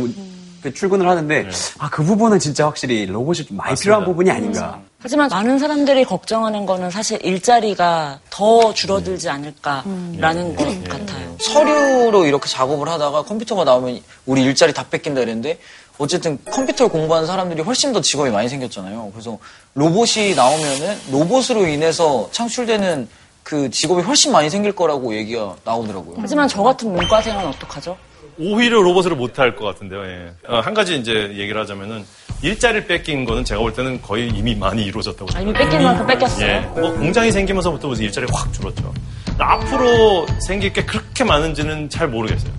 [0.63, 1.49] 그 출근을 하는데
[1.79, 4.81] 아그 부분은 진짜 확실히 로봇이 좀 많이 필요한 부분이 아닌가.
[5.01, 11.37] 하지만 많은 사람들이 걱정하는 거는 사실 일자리가 더 줄어들지 않을까라는 것 같아요.
[11.41, 15.59] 서류로 이렇게 작업을 하다가 컴퓨터가 나오면 우리 일자리 다 뺏긴다 이랬는데
[16.03, 19.11] 어쨌든 컴퓨터를 공부하는 사람들이 훨씬 더 직업이 많이 생겼잖아요.
[19.13, 19.39] 그래서
[19.75, 23.09] 로봇이 나오면은 로봇으로 인해서 창출되는
[23.45, 26.17] 그 직업이 훨씬 많이 생길 거라고 얘기가 나오더라고요.
[26.19, 27.97] 하지만 저 같은 문과생은 어떡하죠?
[28.39, 30.05] 오히려 로봇으로 못할 것 같은데요.
[30.05, 30.33] 예.
[30.49, 32.05] 어, 한 가지 이제 얘기를 하자면은
[32.43, 35.53] 일자리를 뺏긴 거는 제가 볼 때는 거의 이미 많이 이루어졌다고 아, 이미.
[35.53, 36.47] 뺏긴 만큼 뺏겼어요.
[36.47, 36.61] 예.
[36.81, 38.93] 뭐 공장이 생기면서부터 무슨 일자리가 확 줄었죠.
[39.39, 42.53] 앞으로 생길 게 그렇게 많은지는 잘 모르겠어요.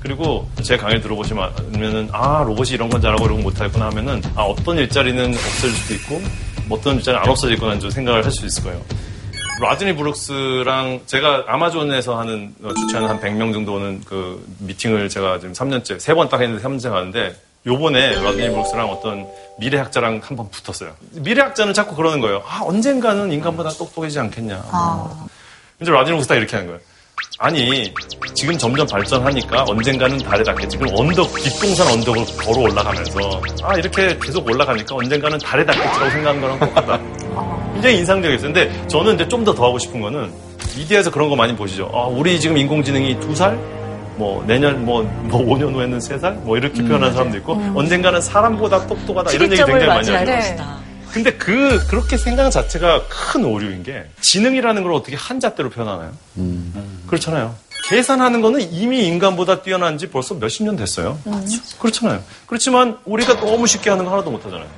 [0.00, 4.78] 그리고 제 강의를 들어보시면은 아 로봇이 이런 건 잘하고 이런 건 못하겠구나 하면은 아 어떤
[4.78, 6.22] 일자리는 없어질 수도 있고
[6.70, 8.80] 어떤 일자리는 안 없어지거나 좀 생각을 할 수 있을 거예요.
[9.60, 15.52] 라즈니 브룩스랑 제가 아마존에서 하는 어, 주최하는 한 100명 정도 오는 그 미팅을 제가 지금
[15.52, 17.34] 3년째 세 번 딱 했는데 3년째 가는데
[17.66, 19.26] 요번에 라즈니 브룩스랑 어떤
[19.58, 20.92] 미래학자랑 한 번 붙었어요.
[21.12, 22.40] 미래학자는 자꾸 그러는 거예요.
[22.46, 24.64] 아 언젠가는 인간보다 똑똑해지지 않겠냐.
[25.76, 26.80] 근데 라즈니 브룩스 딱 이렇게 하는 거예요.
[27.38, 27.92] 아니
[28.34, 30.76] 지금 점점 발전하니까 언젠가는 달에 닿겠지.
[30.76, 36.58] 그럼 언덕 뒷동산 언덕을 걸어 올라가면서 아 이렇게 계속 올라가니까 언젠가는 달에 닿겠지라고 생각하는 거랑
[36.60, 37.00] 똑같다.
[37.74, 38.52] 굉장히 인상적이었어요.
[38.52, 40.30] 근데 저는 이제 좀 더 더 하고 싶은 거는
[40.76, 41.90] 미디어에서 그런 거 많이 보시죠.
[41.94, 43.56] 아, 우리 지금 인공지능이 두 살?
[44.16, 46.32] 뭐 내년 뭐, 뭐 5년 후에는 세 살?
[46.42, 50.32] 뭐 이렇게 표현하는 사람도 있고 언젠가는 사람보다 똑똑하다 이런 얘기 굉장히 많이 하죠.
[51.12, 56.12] 근데 그 그렇게 생각 자체가 큰 오류인 게 지능이라는 걸 어떻게 한자대로 표현하나요?
[57.06, 57.54] 그렇잖아요.
[57.88, 61.18] 계산하는 거는 이미 인간보다 뛰어난 지 벌써 몇십 년 됐어요.
[61.78, 62.22] 그렇잖아요.
[62.46, 64.68] 그렇지만 우리가 너무 쉽게 하는 거 하나도 못 하잖아요.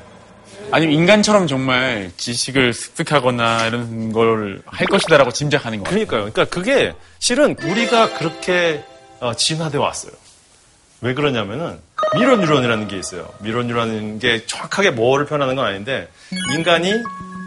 [0.73, 6.07] 아니면 인간처럼 정말 지식을 습득하거나 이런 걸 할 것이다라고 짐작하는 거 같아요.
[6.07, 6.33] 그러니까요.
[6.33, 8.85] 그러니까 그게 실은 우리가 그렇게
[9.19, 10.12] 어, 진화돼 왔어요.
[11.01, 11.79] 왜 그러냐면은
[12.16, 13.29] mirror 뉴런이라는 게 있어요.
[13.38, 16.09] mirror 뉴런이라는 게 정확하게 뭐를 표현하는 건 아닌데
[16.57, 16.92] 인간이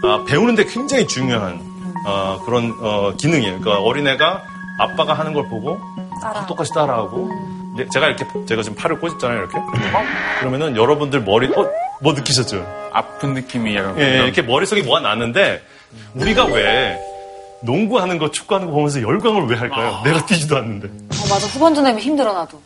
[0.04, 1.60] 아, 배우는데 굉장히 중요한
[2.06, 3.60] 어, 그런 어, 기능이에요.
[3.60, 4.44] 그러니까 어린애가
[4.80, 5.80] 아빠가 하는 걸 보고
[6.24, 7.30] 아, 똑같이 따라하고
[7.92, 9.38] 제가 이렇게 제가 지금 팔을 꽂았잖아요.
[9.40, 9.60] 이렇게
[10.40, 11.70] 그러면은 여러분들 머리 어,
[12.02, 12.66] 뭐 느끼셨죠?
[12.94, 14.00] 아픈 느낌이 약간.
[14.00, 15.62] 예, 이렇게 머릿속에 뭐가 나는데
[16.14, 17.00] 우리가 왜
[17.64, 20.02] 농구하는 거, 축구하는 거 보면서 열광을 왜 할까요?
[20.04, 20.88] 내가 뛰지도 않는데.
[20.88, 21.48] 어, 맞아.
[21.48, 22.62] 후반전 되면 힘들어, 나도.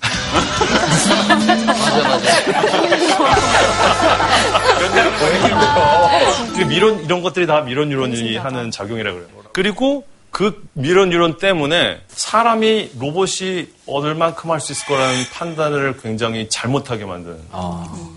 [6.53, 9.27] 이게 미론 이런 것들이 다 미론 뉴런이 하는 작용이라 그래요.
[9.53, 17.05] 그리고 그 미론 뉴런 때문에 사람이 로봇이 얼만큼 할 수 있을 거라는 판단을 굉장히 잘못하게
[17.05, 17.37] 만드는.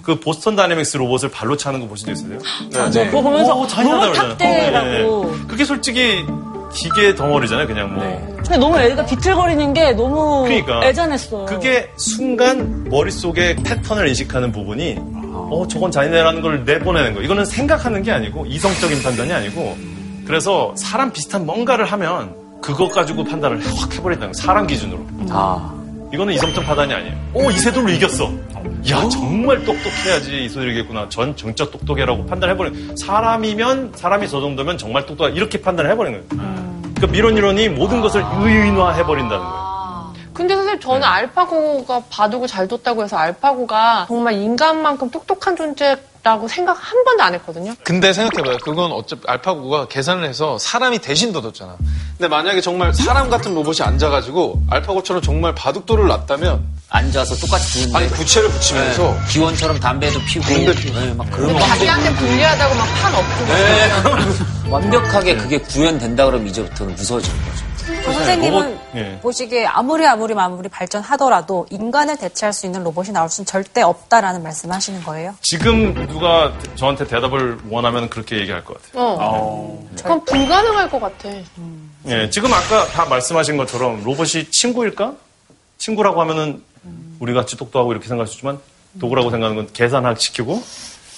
[0.02, 2.38] 그 보스턴 다이내믹스 로봇을 발로 차는 거 보신 적 있으세요?
[2.74, 3.04] 맞아.
[3.06, 4.16] 그거 보면서 오, 잔인하다 로봇.
[4.16, 5.35] 탁대라고.
[5.37, 5.46] 네.
[5.48, 6.24] 그게 솔직히
[6.72, 8.39] 기계 덩어리잖아요, 그냥 뭐.
[8.50, 10.84] 근데 너무 애가 비틀거리는 게 너무 그러니까.
[10.84, 11.44] 애잔했어.
[11.44, 17.22] 그게 순간 머릿속에 패턴을 인식하는 부분이 어 저건 잔인해라는 걸 내보내는 거.
[17.22, 19.76] 이거는 생각하는 게 아니고 이성적인 판단이 아니고
[20.26, 24.32] 그래서 사람 비슷한 뭔가를 하면 그것 가지고 판단을 확 해버린다는 거예요.
[24.32, 24.98] 사람 기준으로.
[25.28, 25.72] 아.
[26.12, 27.14] 이거는 이성적 파단이 아니에요.
[27.34, 28.32] 오 이세돌로 이겼어.
[28.90, 31.08] 야 정말 똑똑해야지 이세돌 이겼구나.
[31.08, 32.96] 전 진짜 똑똑해라고 판단해버린.
[32.96, 36.80] 사람이면 사람이 저 정도면 정말 똑똑하 이렇게 판단해버리는 거예요.
[37.00, 39.69] 그러니까 미론 이론이 모든 것을 의인화해버린다는 거예요.
[40.40, 46.72] 근데 사실 저는 알파고가 바둑을 잘 뒀다고 해서 알파고가 정말 인간만큼 똑똑한 존재 라고 생각
[46.72, 47.74] 한 번도 안 했거든요.
[47.83, 48.57] 근데 생각해봐요.
[48.62, 51.76] 그건 어차피 알파고가 계산을 해서 사람이 대신 둬뒀잖아.
[52.16, 58.09] 근데 만약에 정말 사람 같은 로봇이 앉아가지고 알파고처럼 정말 바둑돌을 놨다면 앉아서 똑같이 두는데 아니
[58.09, 61.00] 부채를 붙이면서 기원처럼 담배도 피우고 담배 피우고.
[61.00, 64.70] 네, 막 그런 거 자기한테 불리하다고 막판 엎고.
[64.70, 67.69] 완벽하게 그게 구현된다 그러면 이제부터는 무서워지는 거죠.
[67.86, 69.18] 그 선생님은 로봇, 예.
[69.22, 75.02] 보시기에 아무리 아무리 아무리 발전하더라도 인간을 대체할 수 있는 로봇이 나올 수는 절대 없다라는 말씀하시는
[75.02, 75.34] 거예요?
[75.42, 79.16] 지금 누가 저한테 대답을 원하면 그렇게 얘기할 것 같아요.
[79.20, 79.88] 어.
[79.96, 81.28] 그건 불가능할 것 같아.
[82.06, 85.14] 예, 지금 아까 다 말씀하신 것처럼 로봇이 친구일까?
[85.78, 86.62] 친구라고 하면은
[87.18, 88.58] 우리 같이 똑똑하고 이렇게 생각할 수 있지만
[89.00, 90.62] 도구라고 생각하는 건 계산하기 시키고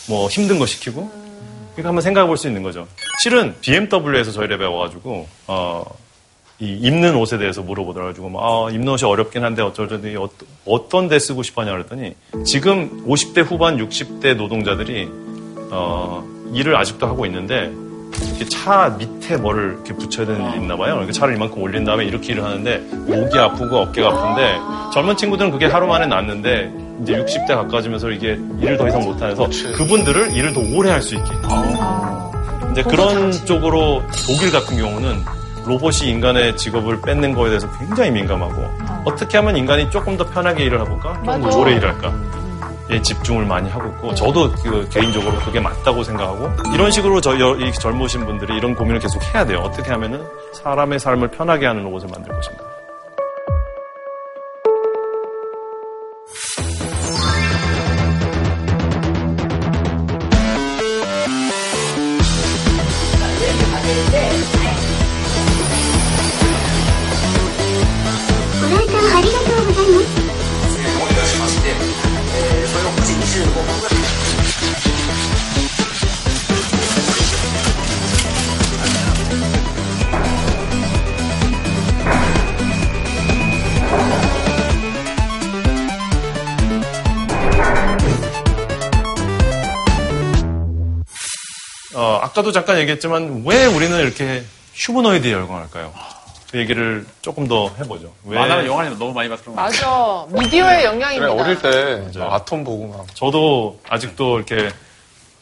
[0.08, 1.10] 뭐 힘든 거 시키고
[1.72, 2.86] 그러니까 한번 생각해 볼 수 있는 거죠.
[3.22, 5.84] 실은 BMW에서 저희 랩에 와가지고 어,
[6.62, 10.28] 이 입는 옷에 대해서 물어보더라가지고 막, 아, 입는 옷이 어렵긴 한데 어쩌더니 어,
[10.64, 15.08] 어떤 데 쓰고 싶어하냐 그랬더니 지금 50대 후반 60대 노동자들이
[15.72, 17.72] 어, 일을 아직도 하고 있는데
[18.28, 20.92] 이렇게 차 밑에 뭐를 이렇게 붙여야 되는 일이 있나 봐요.
[20.92, 24.58] 그러니까 차를 이만큼 올린 다음에 이렇게 일을 하는데 목이 아프고 어깨가 아픈데
[24.94, 26.70] 젊은 친구들은 그게 하루 만에 낫는데
[27.02, 31.28] 이제 60대 가까워지면서 이게 일을 더 이상 못하면서 그분들을 일을 더 오래 할 수 있게.
[32.70, 38.64] 이제 그런 쪽으로 독일 같은 경우는 로봇이 인간의 직업을 뺏는 거에 대해서 굉장히 민감하고
[39.04, 41.14] 어떻게 하면 인간이 조금 더 편하게 일을 해볼까?
[41.24, 41.56] 조금 맞아.
[41.58, 42.12] 오래 일할까?
[42.90, 47.54] 에 집중을 많이 하고 있고 저도 그 개인적으로 그게 맞다고 생각하고 이런 식으로 저 여-
[47.56, 49.60] 이 젊으신 분들이 이런 고민을 계속 해야 돼요.
[49.60, 50.22] 어떻게 하면은
[50.52, 52.64] 사람의 삶을 편하게 하는 로봇을 만들 것인가.
[92.52, 94.42] 잠깐 얘기했지만 왜 우리는 이렇게
[94.74, 95.92] 휴머노이드에 열광할까요?
[96.50, 98.12] 그 얘기를 조금 더 해보죠.
[98.24, 98.38] 왜?
[98.38, 100.26] 만화나 영화나 너무 많이 봤던 거 맞아.
[100.30, 101.32] 미디어의 그래 영향입니다.
[101.32, 104.68] 어릴 때 아톰 보고 막 저도 아직도 이렇게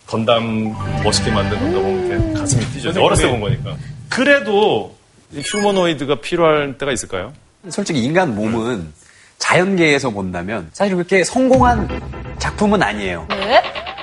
[0.06, 2.90] 건담 멋있게 만든 건담 보면 이렇게 가슴이 뛰죠.
[3.02, 3.76] 어렸을 때 본 거니까.
[4.08, 4.94] 그래도
[5.32, 7.32] 이 휴머노이드가 필요할 때가 있을까요?
[7.68, 8.92] 솔직히 인간 몸은
[9.38, 11.88] 자연계에서 본다면 사실 그렇게 성공한
[12.38, 13.26] 작품은 아니에요.
[13.30, 13.59] 네?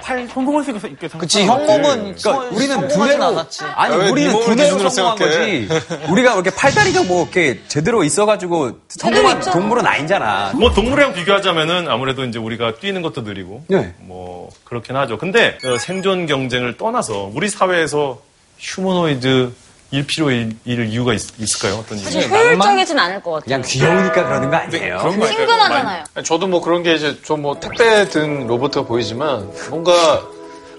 [0.07, 3.63] 팔 성공할 수 있게 있게 그치, 형 몸은 그러니까 우리는 성공하진 두뇌로 않았지.
[3.75, 5.67] 아니 아, 왜 우리는 네 두뇌로 기준으로 성공한 생각해?
[5.67, 6.09] 거지.
[6.09, 9.41] 우리가 이렇게 팔다리가 뭐 이렇게 제대로 있어가지고 성공한.
[9.41, 10.53] 동물은 아니잖아.
[10.55, 13.95] 뭐 동물이랑 비교하자면은 아무래도 이제 우리가 뛰는 것도 느리고 네.
[13.99, 15.17] 뭐 그렇긴 하죠.
[15.17, 18.21] 근데 어, 생존 경쟁을 떠나서 우리 사회에서
[18.59, 19.51] 휴머노이드
[19.91, 22.27] 일 필요일 이유가 있, 을까요 어떤 사실 이유?
[22.27, 23.43] 효율적이진 않을 것 같아요.
[23.45, 24.97] 그냥 귀여우니까 그러는 거 아니에요?
[24.97, 26.03] 그런 거 친근하잖아요.
[26.23, 29.93] 저도 뭐 그런 게 이제 저뭐 택배 등 로봇가 보이지만 뭔가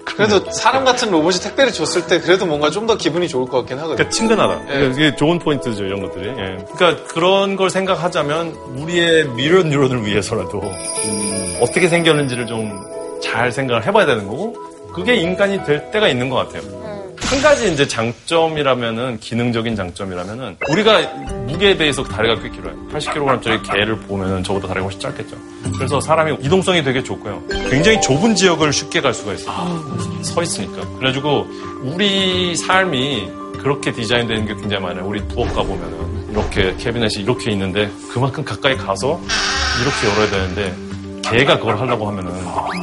[0.05, 3.77] 그래도 사람 같은 로봇이 택배를 줬을 때 그래도 뭔가 좀 더 기분이 좋을 것 같긴
[3.77, 3.95] 하거든요.
[3.97, 4.61] 그러니까 친근하다.
[4.73, 4.85] 예.
[4.87, 6.29] 이게 좋은 포인트죠, 이런 것들이.
[6.29, 6.65] 예.
[6.75, 14.05] 그러니까 그런 걸 생각하자면 우리의 미러 뉴런을 위해서라도 음, 어떻게 생겼는지를 좀 잘 생각을 해봐야
[14.05, 14.55] 되는 거고
[14.93, 16.61] 그게 인간이 될 때가 있는 것 같아요.
[17.29, 20.99] 한 가지 이제 장점이라면은 기능적인 장점이라면은 우리가
[21.45, 22.73] 무게에 대해서 다리가 꽤 길어요.
[22.91, 25.37] 80kg짜리 개를 보면은 저보다 다리가 훨씬 짧겠죠.
[25.77, 27.43] 그래서 사람이 이동성이 되게 좋고요.
[27.69, 30.23] 굉장히 좁은 지역을 쉽게 갈 수가 있어요.
[30.23, 30.87] 서 있으니까.
[30.97, 31.45] 그래가지고
[31.83, 35.05] 우리 삶이 그렇게 디자인되는 게 굉장히 많아요.
[35.05, 39.21] 우리 부엌 가보면은 이렇게 캐비넷이 이렇게 있는데 그만큼 가까이 가서
[39.83, 40.88] 이렇게 열어야 되는데
[41.31, 42.31] 개가 그걸 하려고 하면은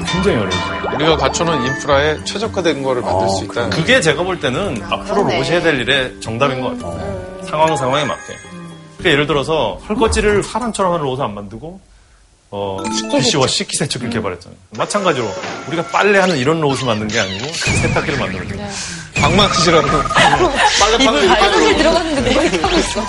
[0.07, 0.95] 굉장히 어려워요.
[0.95, 5.61] 우리가 갖춰놓은 인프라에 최적화된 거를 만들 수 있다는 그게 제가 볼 때는 앞으로 로봇이 해야
[5.63, 7.43] 될 일의 정답인 것 같아요.
[7.45, 8.23] 상황 상황에 맞게.
[8.99, 11.81] 그러니까 예를 들어서 설거지를 사람처럼 하는 로봇을 안 만들고
[12.51, 12.79] 어,
[13.11, 14.57] 디시와 식기세척기를 개발했잖아요.
[14.79, 15.29] 마찬가지로
[15.69, 18.55] 우리가 빨래하는 이런 로봇을 만든 게 아니고 세탁기를 만들었죠.
[19.21, 19.89] 방망치라고
[20.81, 23.03] 빨래판을 이렇게 화장실 들어갔는데 누가 하고 있어.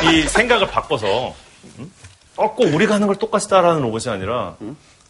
[0.10, 1.34] 이 생각을 바꿔서
[1.78, 1.92] 음?
[2.40, 4.56] 어, 꼭 우리가 하는 걸 똑같이 따라하는 로봇이 아니라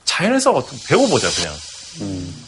[0.05, 0.53] 자연에서
[0.89, 1.55] 배워보자 그냥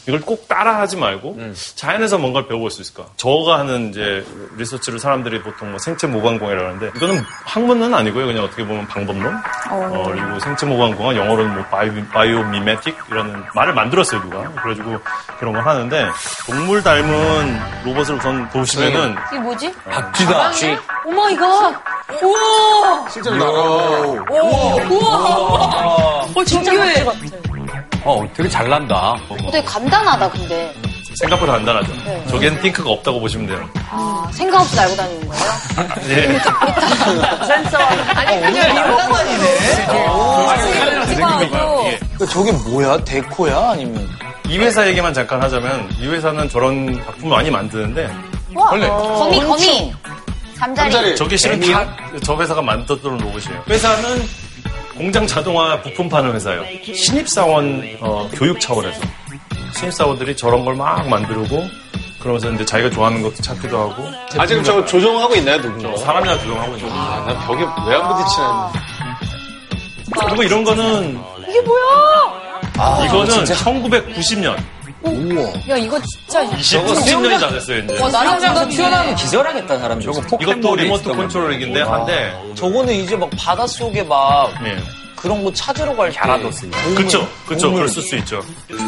[0.07, 1.37] 이걸 꼭 따라하지 말고
[1.75, 3.05] 자연에서 뭔가를 배워볼 수 있을까?
[3.17, 4.25] 저가 하는 이제
[4.57, 8.25] 리서치를 사람들이 보통 뭐 생체 모방공학이라고 하는데 이거는 학문은 아니고요.
[8.27, 9.35] 그냥 어떻게 보면 방법론.
[9.69, 14.49] 어, 그리고 생체 모방공학은 영어로는 뭐 bio, biomimetic 이라는 말을 만들었어요 누가.
[14.61, 14.99] 그래가지고
[15.39, 16.09] 그런 걸 하는데
[16.47, 19.73] 동물 닮은 로봇을 우선 보시면은 이게 뭐지?
[19.89, 20.51] 박쥐다.
[21.05, 21.83] Oh my God.
[22.21, 23.09] 우와.
[23.09, 23.51] 실제로 날아.
[23.51, 24.75] 우와.
[24.89, 26.27] 우와.
[26.35, 27.05] 어, 정교해.
[28.05, 29.15] 어, 되게 잘 난다.
[29.51, 30.73] 되게 간단하다, 근데.
[31.15, 31.93] 생각보다 간단하죠.
[32.05, 32.25] 네.
[32.27, 33.69] 저겐 띵크가 없다고 보시면 돼요.
[33.91, 35.43] 아, 생각 없이 알고 다니는 거예요?
[36.09, 36.39] 예.
[37.45, 37.77] 센서.
[37.77, 39.43] 아니, 그냥 리모컨으로.
[42.17, 42.97] 그 저게 뭐야?
[43.05, 43.71] 데코야?
[43.71, 44.09] 아니면?
[44.49, 48.09] 이 회사 얘기만 잠깐 하자면 이 회사는 저런 작품을 많이 만드는데
[48.55, 49.93] 와, 원래 거미, 거미.
[50.59, 51.15] 잠자리.
[51.15, 53.63] 저게 실은 다 저 회사가 만들었던 로봇이에요.
[53.67, 54.27] 회사는
[54.97, 56.63] 공장 자동화 부품 파는 회사예요.
[56.93, 59.01] 신입사원 어, 교육 차원에서
[59.75, 61.67] 신입사원들이 저런 걸 막 만들고
[62.19, 65.97] 그러면서 이제 자기가 좋아하는 것도 찾기도 하고 아직 저거 조정하고 있나요, 누군가?
[65.97, 68.71] 사람이나 조정하고 있는 아, 난 벽에 왜 안 부딪히나
[70.27, 71.81] 그리고 이런 거는 이게 뭐야?
[72.77, 73.55] 아, 이거는 진짜?
[73.55, 74.55] 1990년
[75.69, 76.43] 야, 이거 진짜.
[76.43, 77.99] 1990년이 다 됐어요 이제.
[77.99, 78.69] 와, 나랑 비슷해.
[78.69, 79.99] 튀어나오면 기절하겠다, 사람.
[80.01, 84.77] 저거 이것도 리모트 컨트롤이긴데 한데 저거는 이제 막 바닷속에 막 예.
[85.15, 86.19] 그런 거 찾으러 갈 때.
[86.95, 88.41] 그쵸, 그쵸, 그럴 수 있죠.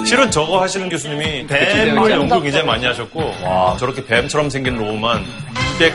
[0.06, 3.34] 실은 저거 하시는 교수님이 뱀을 연구 굉장히 많이 하셨고,
[3.80, 5.26] 저렇게 뱀처럼 생긴 로봇만
[5.76, 5.94] 200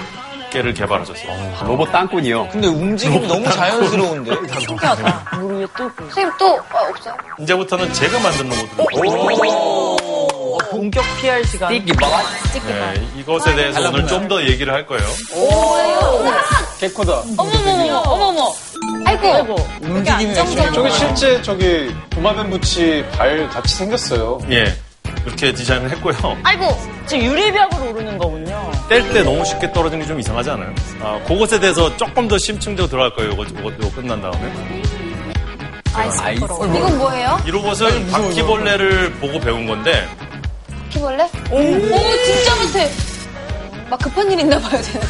[0.50, 1.66] 개를 개발하셨어요.
[1.66, 2.48] 로봇 땅꾼이요.
[2.50, 4.33] 근데 움직임이 너무 자연스러운데?
[4.61, 5.38] 신기하다.
[5.38, 5.90] 물 위에 또.
[5.98, 7.14] 선생님 또, 아, 없어요?
[7.38, 10.00] 이제부터는 제가 만든 로봇을.
[10.70, 11.68] 본격 PR 시간.
[11.70, 12.07] 띠끼바.
[12.66, 15.05] 네, 이것에 대해서 오늘 좀 더 얘기를 할 거예요.
[15.35, 16.25] 오,
[16.79, 17.23] 개코다.
[17.37, 18.53] 어머머머, 어머머.
[19.05, 19.57] 아이고.
[19.83, 24.40] 움직임이 저게 실제 저기 도마뱀 부치 발 같이 생겼어요.
[24.51, 24.64] 예.
[25.27, 26.14] 이렇게 디자인을 했고요.
[26.44, 26.64] 아이고,
[27.07, 28.70] 지금 유리벽으로 오르는 거군요.
[28.88, 30.73] 뗄 때 너무 쉽게 떨어지는 게 좀 이상하지 않아요?
[31.03, 33.33] 아, 그것에 대해서 조금 더 심층적으로 들어갈 거예요.
[33.33, 34.53] 이거, 이거 끝난 다음에.
[35.92, 36.23] 아이스.
[36.37, 37.38] 이건 뭐예요?
[37.46, 40.09] 이 로봇은 바퀴벌레를 보고 배운 건데,
[40.90, 41.31] 바퀴벌레?
[41.53, 42.90] 오, 오, 진짜 같아.
[43.88, 45.07] 막 급한 일 있나 봐요, 쟤는.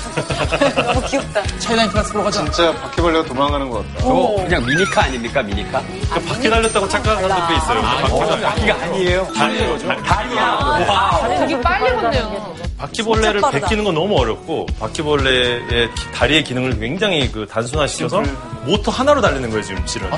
[0.94, 1.42] 너무 귀엽다.
[1.58, 2.44] 차이나인 클래스 로 가자.
[2.44, 4.00] 진짜 바퀴벌레가 도망가는 것 같다.
[4.00, 5.82] 저거 그냥 미니카 아닙니까, 미니카?
[6.14, 7.82] 그 바퀴 달렸다고 착각하는 사람도 있어요.
[7.82, 9.26] 바퀴가 바퀴가 아니에요.
[9.34, 9.78] 다리예요.
[10.04, 11.38] 다리야.
[11.40, 12.54] 되게 빨리 걷네요.
[12.80, 13.42] 바퀴벌레를.
[13.52, 18.22] 베끼는 건 너무 어렵고 바퀴벌레의 기- 다리의 기능을 굉장히 그 단순화시켜서
[18.64, 20.08] 모터 하나로 달리는 거예요 지금 실은.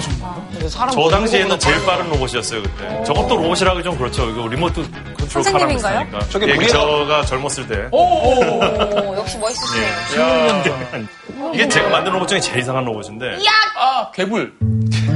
[0.92, 3.02] 저 당시에는 제일 빠른 로봇이었어요 그때.
[3.04, 4.28] 저것도 로봇이라고 좀 그렇죠.
[4.30, 5.52] 이거 리모트 컨트롤?
[5.52, 6.18] 파라고 있으니까.
[6.30, 7.88] 저게 예, 무리가- 저가 젊었을 때.
[7.90, 9.92] 오, 역시 멋있으시네요.
[10.16, 11.52] 예.
[11.54, 13.50] 이게 제가 만든 로봇 중에 제일 이상한 로봇인데 야!
[13.76, 14.52] 아 개불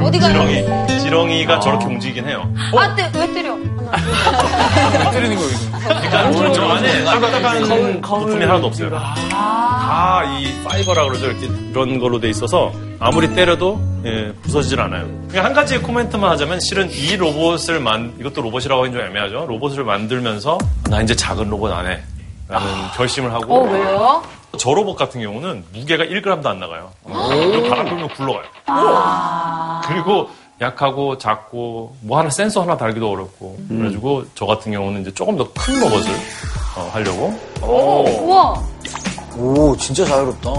[0.07, 0.29] 어디가?
[0.29, 0.64] 지렁이
[1.01, 2.49] 지렁이가 저렇게 움직이긴 해요.
[2.77, 3.57] 아, 때, 왜 때려?
[5.12, 5.77] 때리는 거예요.
[5.87, 8.90] 그러니까 저 안에 딱딱한 부품이 하나도 없어요.
[8.90, 10.07] 다
[10.38, 11.27] 이 fiber라 그러죠.
[11.27, 15.07] 이렇게 이런 걸로 돼 있어서 아무리 때려도 예, 부서지질 않아요.
[15.29, 19.47] 그냥 한 가지 코멘트만 하자면 실은 이 로봇을 만 이것도 로봇이라고 하긴 좀 애매하죠.
[19.49, 20.59] 로봇을 만들면서
[20.90, 21.99] 나 이제 작은 로봇 안 해.
[22.49, 22.66] 라는
[22.97, 24.23] 결심을 하고 어, 왜요?
[24.57, 26.90] 저 로봇 같은 경우는 무게가 1g도 안 나가요.
[27.05, 28.45] 그리고 바람 불면 굴러가요.
[28.66, 29.81] 아.
[29.87, 30.29] 그리고
[30.61, 35.47] 약하고 작고 뭐 하나 센서 하나 달기도 어렵고 그래가지고 저 같은 경우는 이제 조금 더
[35.55, 36.11] 큰 로봇을
[36.77, 38.62] 어, 하려고 오, 우와.
[39.37, 40.51] 오, 진짜 자유롭다.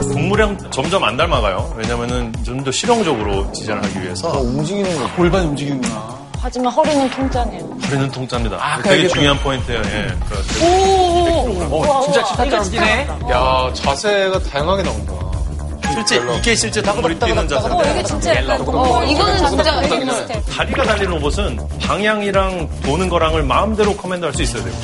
[0.00, 1.72] 동물이랑 점점 안 닮아가요.
[1.76, 5.14] 왜냐면은 좀 더 실용적으로 디자인을 하기 위해서 움직이는 거.
[5.16, 6.23] 골반이 움직이는구나.
[6.44, 7.64] 하지만 허리는 통짜네요.
[7.86, 8.58] 허리는 통짜입니다.
[8.60, 9.14] 아, 되게 그래야겠다.
[9.14, 9.80] 중요한 포인트예요.
[9.82, 10.14] 예.
[10.28, 13.08] 그- 오, 어, 진짜 치타처럼 뛰네.
[13.30, 15.12] 야, 자세가 다양하게 나온다.
[15.94, 17.88] 실제 이게 실제 동물이 뛰는 자세인데.
[17.88, 20.42] 어, 이게 진짜 약간, 어, 이거는 진짜 비슷해.
[20.54, 24.74] 다리가 달린 로봇은 방향이랑 도는 거랑을 마음대로 command 할 수 있어야 돼요.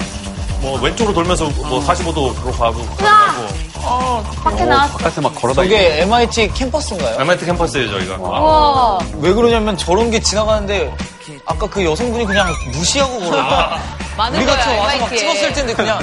[0.62, 3.46] 뭐 왼쪽으로 돌면서 뭐 45도로 가고 가고
[3.83, 4.96] 어, 밖에 나왔어.
[4.96, 7.20] 바깥에 막 저게 MIT 캠퍼스인가요?
[7.20, 8.16] MIT 캠퍼스예요 저희가.
[8.16, 8.99] 우와.
[9.20, 10.94] 왜 그러냐면 저런 게 지나가는데
[11.47, 13.81] 아까 그 여성분이 그냥 무시하고 걸어가.
[14.16, 15.16] 많은 우리 같이 거야, 와서 막.
[15.16, 15.99] 찍었을 텐데 그냥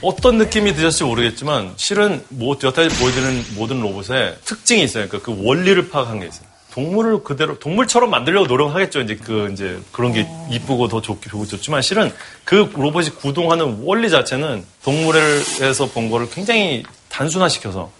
[0.00, 5.08] 어떤 느낌이 드셨을지 모르겠지만 실은 뭐 여태 보여드리는 모든 로봇에 특징이 있어요.
[5.08, 6.46] 그러니까 그 원리를 파악한 게 있어요.
[6.72, 9.00] 동물을 그대로 동물처럼 만들려고 노력하겠죠.
[9.00, 14.08] 이제 그 이제 그런 게 이쁘고 더 좋게 보고 좋지만 실은 그 로봇이 구동하는 원리
[14.08, 17.90] 자체는 동물에서 본 거를 굉장히 단순화시켜서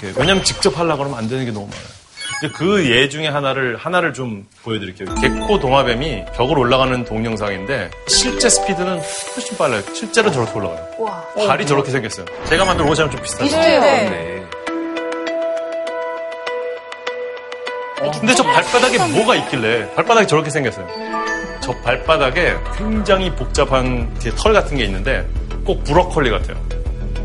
[0.00, 2.03] 이렇게 왜냐하면 직접 하려고 하면 안 되는 게 너무 많아요.
[2.52, 5.14] 그 예 중에 하나를 하나를 좀 보여드릴게요.
[5.20, 9.82] 개코 동화뱀이 벽을 올라가는 동영상인데 실제 스피드는 훨씬 빨라요.
[9.94, 10.86] 실제로 저렇게 올라가요.
[10.98, 11.24] 우와.
[11.46, 12.26] 발이 저렇게 생겼어요.
[12.46, 13.44] 제가 만든 로봇이랑 좀 비슷하죠.
[13.44, 13.80] 비슷해요.
[13.80, 14.42] 네.
[18.20, 20.86] 근데 저 발바닥에 뭐가 있길래 발바닥이 저렇게 생겼어요.
[21.60, 25.26] 저 발바닥에 굉장히 복잡한 이렇게 털 같은 게 있는데
[25.64, 26.56] 꼭 브로콜리 같아요.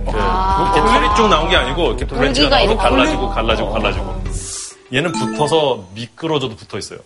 [0.08, 0.74] 아.
[0.74, 4.24] 이렇게 털이 쭉 나온 게 아니고 이렇게 branch가 이렇게 갈라지고 갈라지고 갈라지고
[4.94, 7.00] 얘는 붙어서 미끄러져도 붙어 있어요.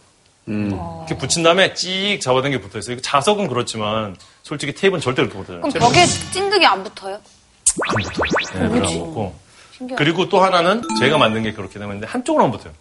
[0.45, 2.99] 이렇게 붙인 다음에 찍 잡아당겨 붙어 있어요.
[3.01, 5.61] 자석은 그렇지만 솔직히 테이프는 절대 그렇게 붙어요.
[5.61, 7.19] 그럼 벽에 찐득이 안 붙어요?
[8.53, 9.35] 네, 별로 안 붙고.
[9.97, 12.73] 그리고 또 하나는 제가 만든 게 그렇게 되는데 한쪽으로만 붙어요.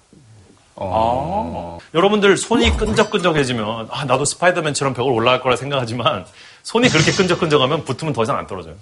[1.95, 6.27] 여러분들 손이 끈적끈적해지면 아 나도 스파이더맨처럼 벽을 올라갈 거라 생각하지만
[6.63, 8.75] 손이 그렇게 끈적끈적하면 붙으면 더 이상 안 떨어져요.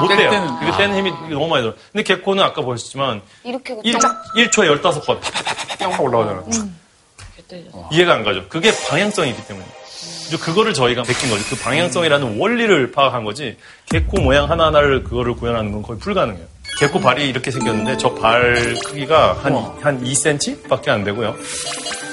[0.00, 0.58] 못 돼요.
[0.62, 1.74] 이거 떼는 힘이 너무 많이 들어.
[1.92, 6.44] 근데 개코는 아까 보셨지만 이렇게 1, 1초에 15번 팍팍팍팍 올라가잖아요.
[7.90, 8.46] 이해가 안 가죠.
[8.48, 9.64] 그게 방향성이 있기 때문에.
[10.26, 11.42] 이제 그거를 저희가 베낀 거죠.
[11.48, 13.56] 그 방향성이라는 원리를 파악한 거지.
[13.90, 16.44] 개코 모양 하나하나를 그거를 구현하는 건 거의 불가능해요.
[16.78, 21.34] 개코 발이 이렇게 생겼는데 저 발 크기가 한, 한 2cm 밖에 안 되고요.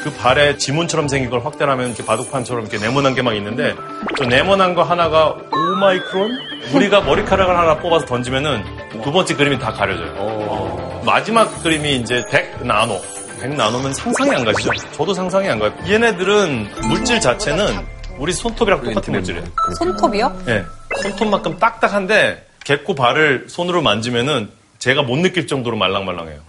[0.04, 3.76] 그 발에 지문처럼 생긴 걸 확대를 하면 이렇게 바둑판처럼 이렇게 네모난 게 막 있는데
[4.18, 6.76] 저 네모난 거 하나가 5마이크론?
[6.76, 8.64] 우리가 머리카락을 하나 뽑아서 던지면은
[9.04, 11.02] 두 번째 그림이 다 가려져요.
[11.06, 13.00] 마지막 그림이 이제 100 나노.
[13.42, 14.72] 100 나노면 상상이 안 가시죠?
[14.94, 15.72] 저도 상상이 안 가요.
[15.88, 17.86] 얘네들은 물질 자체는
[18.18, 19.46] 우리 손톱이랑 똑같은 물질이에요.
[19.78, 20.44] 손톱이요?
[20.48, 20.64] 예.
[21.02, 24.50] 손톱만큼 딱딱한데 개코 발을 손으로 만지면은
[24.80, 26.40] 제가 못 느낄 정도로 말랑말랑해요.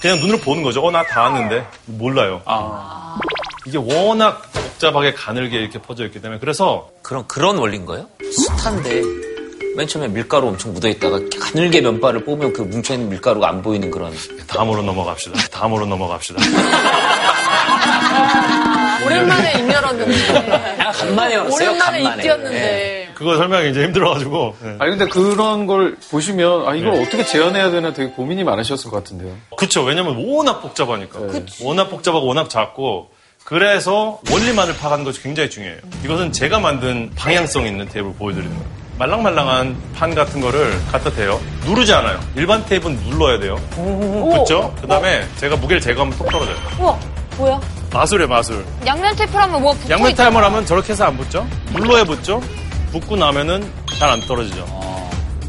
[0.00, 0.82] 그냥 눈으로 보는 거죠.
[0.84, 1.66] 어, 나 닿았는데.
[1.86, 2.42] 몰라요.
[3.66, 8.06] 이게 워낙 복잡하게 가늘게 이렇게 퍼져 있기 때문에 그래서 그런 그런 원리인 거예요?
[8.30, 9.02] 숱한데
[9.76, 13.90] 맨 처음에 밀가루 엄청 묻어 있다가 가늘게 면발을 뽑으면 그 뭉쳐 있는 밀가루가 안 보이는
[13.90, 14.12] 그런.
[14.46, 15.48] 다음으로 넘어갑시다.
[15.50, 16.40] 다음으로 넘어갑시다.
[19.04, 20.76] 오랜만에 입 열었는데.
[20.92, 22.22] 간만에 열었어요, 오랜만에 입.
[22.22, 22.95] 띄었는데.
[23.16, 24.56] 그거 설명이 이제 힘들어가지고.
[24.62, 24.76] 예.
[24.78, 29.32] 아니 근데 그런 걸 보시면 아 이걸 어떻게 재현해야 되나 되게 고민이 많으셨을 것 같은데요.
[29.56, 29.82] 그쵸.
[29.82, 31.18] 왜냐면 워낙 복잡하니까.
[31.62, 33.08] 워낙 복잡하고 워낙 작고.
[33.44, 35.78] 그래서 원리만을 파악하는 것이 굉장히 중요해요.
[36.04, 38.70] 이것은 제가 만든 방향성 있는 테이프를 보여드리는 거예요.
[38.98, 41.40] 말랑말랑한 판 같은 거를 갖다 대요.
[41.64, 42.18] 누르지 않아요.
[42.34, 43.56] 일반 테이프는 눌러야 돼요.
[43.74, 44.74] 그렇죠?
[44.80, 46.56] 그 다음에 제가 무게를 제거하면 톡 떨어져요.
[46.80, 46.98] 우와,
[47.38, 47.60] 뭐야?
[47.92, 48.64] 마술이에요, 마술.
[48.84, 50.14] 양면 테이프를 하면 뭐 붙어 양면.
[50.14, 51.46] 타임을 하면 저렇게 해서 안 붙죠?
[51.72, 52.42] 눌러야 붙죠?
[53.00, 54.64] 붙고 나면은 잘 안 떨어지죠.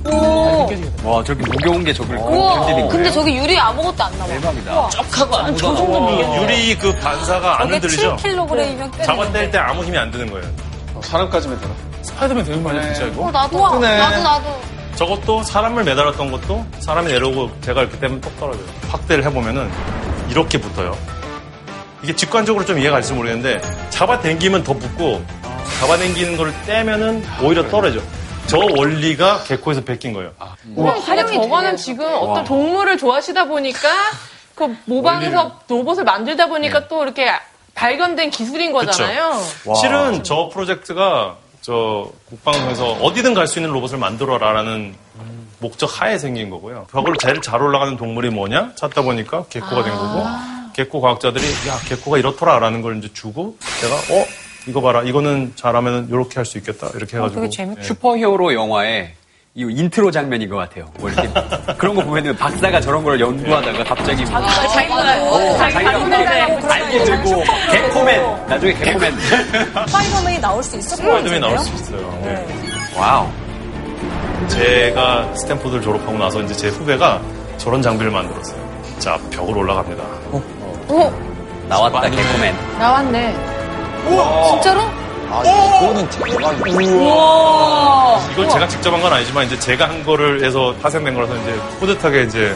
[0.09, 0.69] 오,
[1.03, 2.65] 와, 저렇게 무거운 게 저걸 우와.
[2.87, 4.27] 근데 저기 유리 아무것도 안 남아.
[4.27, 4.89] 대박이다.
[4.89, 5.77] 쩍하고 안저 묻어.
[5.77, 8.15] 정도면 유리 그 반사가 안 흔들리죠?
[8.15, 10.47] 7kg이면 꽤 잡아 뗄 때 아무 힘이 안 드는 거예요.
[11.01, 11.73] 사람까지만 되나?
[12.03, 13.23] 스파이더맨 되는 거 아니야, 진짜 이거?
[13.27, 13.97] 어, 나도, 크네.
[13.97, 14.61] 나도, 나도.
[14.95, 18.65] 저것도 사람을 매달았던 것도 사람이 내려오고 제가 이렇게 떼면 똑 떨어져요.
[18.89, 19.69] 확대를 해보면은
[20.29, 20.97] 이렇게 붙어요.
[22.01, 25.21] 이게 직관적으로 좀 이해가 갈지 모르겠는데 잡아당기면 더 붙고
[25.80, 28.01] 잡아당기는 걸 떼면은 오히려 떨어져.
[28.47, 30.32] 저 원리가 개코에서 베낀 거예요.
[30.75, 33.89] 우와, 근데 저거는 지금 어떤 동물을 좋아하시다 보니까
[34.55, 37.30] 그 모방해서 로봇을 만들다 보니까 또 이렇게
[37.75, 39.41] 발견된 기술인 거잖아요.
[39.80, 44.95] 실은 저 프로젝트가 저 국방부에서 어디든 갈 수 있는 로봇을 만들어라라는
[45.59, 46.88] 목적 하에 생긴 거고요.
[46.91, 48.71] 벽을 제일 잘 올라가는 동물이 뭐냐?
[48.75, 50.23] 찾다 보니까 gecko가 된 거고
[50.73, 54.25] gecko 과학자들이 야 gecko가 이렇더라라는 걸 이제 주고 제가 어
[54.68, 57.84] 이거 봐라 이거는 잘하면 이렇게 할 수 있겠다 이렇게 해가지고 되게 재밌- 예.
[57.84, 59.13] 슈퍼히어로 영화에
[59.55, 60.86] 이 인트로 장면인 것 같아요.
[60.99, 61.28] 뭐 이렇게
[61.78, 68.74] 그런 거 보면은 박사가 저런 걸 연구하다가 갑자기 뭐 자기가 자기가 알게 되고 gecko맨 나중에
[68.73, 71.39] gecko맨 스파이더맨이 나올 수 스파이더맨이 같은데요?
[71.41, 72.20] 나올 수 있어요.
[72.24, 72.45] 네.
[72.95, 73.27] Wow.
[74.47, 77.20] 제가 스탠포드를 졸업하고 나서 이제 제 후배가
[77.57, 78.68] 저런 장비를 만들었어요.
[78.99, 80.03] 자 벽을 올라갑니다.
[80.89, 81.11] 오,
[81.68, 82.55] 나왔다 gecko맨.
[82.80, 83.56] 나왔네.
[84.51, 84.81] 진짜로?
[85.29, 86.49] 아, 이거는 대박이다.
[86.95, 88.21] 우와.
[88.31, 92.23] 이걸 제가 직접 한 건 아니지만 이제 제가 한 거를 해서 파생된 거라서 이제 뿌듯하게
[92.23, 92.55] 이제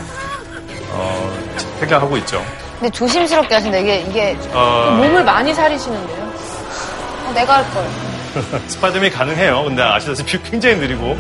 [0.94, 1.32] 어,
[1.80, 2.44] 생각하고 있죠.
[2.80, 3.78] 근데 조심스럽게 하신다.
[3.78, 6.32] 이게, 이게, 어, 몸을 많이 사리시는데요.
[7.28, 7.86] 어, 내가 할 걸.
[8.68, 9.64] 스파이더맨이 가능해요.
[9.66, 11.16] 근데 아시다시피 굉장히 느리고.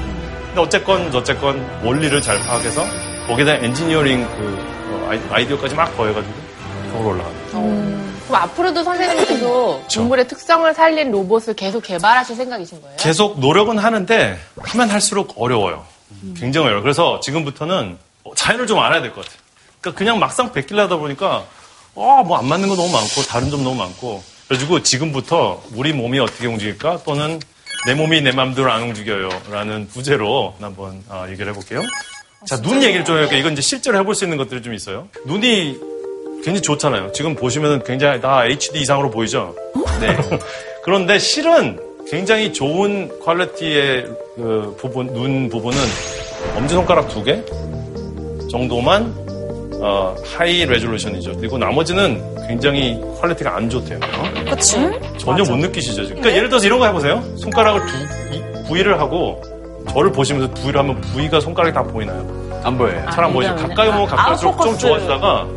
[0.47, 2.83] 근데 어쨌건 어쨌건 원리를 잘 파악해서
[3.27, 6.33] 거기다 엔지니어링 그 어, 아이- 아이디어까지 막 더해가지고
[6.93, 8.10] 벽으로 올라갑니다.
[8.31, 12.95] 그럼 앞으로도 선생님께서 동물의 특성을 살린 로봇을 계속 개발하실 생각이신 거예요?
[12.97, 15.85] 계속 노력은 하는데 하면 할수록 어려워요.
[16.37, 16.81] 굉장히 어려워요.
[16.81, 17.97] 그래서 지금부터는
[18.37, 19.37] 자연을 좀 알아야 될 것 같아요.
[19.81, 21.43] 그러니까 그냥 막상 베끼려 하다 보니까
[21.97, 26.47] 아, 뭐안 맞는 거 너무 많고 다른 점 너무 많고 그래가지고 지금부터 우리 몸이 어떻게
[26.47, 27.37] 움직일까 또는
[27.85, 31.81] 내 몸이 내 맘대로 안 움직여요 라는 부제로 한번 아, 얘기를 해볼게요.
[32.47, 33.39] 자, 눈 얘기를 좀 해볼게요.
[33.39, 35.09] 이건 이제 실제로 해볼 수 있는 것들이 좀 있어요.
[35.25, 35.77] 눈이
[36.43, 37.11] 굉장히 좋잖아요.
[37.11, 39.55] 지금 보시면은 굉장히 다 HD 이상으로 보이죠?
[39.99, 40.17] 네.
[40.83, 41.79] 그런데 실은
[42.09, 44.05] 굉장히 좋은 quality의
[44.35, 45.77] 그 부분, 눈 부분은
[46.57, 47.41] 엄지손가락 두 개
[48.49, 49.13] 정도만
[49.83, 51.37] 어, high resolution이죠.
[51.37, 53.99] 그리고 나머지는 굉장히 quality가 안 좋대요.
[54.49, 54.75] 그치?
[55.17, 56.17] 전혀 못 느끼시죠, 지금.
[56.21, 57.23] 그러니까 예를 들어서 이런 거 해보세요.
[57.37, 59.41] 손가락을 두, 이- 브이를 하고
[59.89, 62.19] 저를 보시면서 브이를 하면 브이가 손가락이 다 보이나요?
[62.63, 63.03] 안 보여요.
[63.11, 63.55] 잘 안 보이죠.
[63.55, 65.47] 가까이 보면 가까울수록 좀 좋아지다가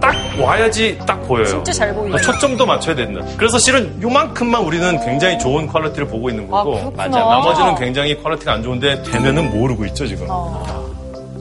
[0.00, 1.46] 딱 와야지 딱 보여요.
[1.46, 2.10] 진짜 잘 보이네.
[2.16, 3.24] 그러니까 초점도 맞춰야 된다.
[3.36, 7.04] 그래서 실은 요만큼만 우리는 굉장히 좋은 quality를 보고 있는 거고 그렇구나.
[7.08, 7.18] 맞아.
[7.20, 10.26] 나머지는 굉장히 quality가 안 좋은데 되면은 모르고 있죠 지금.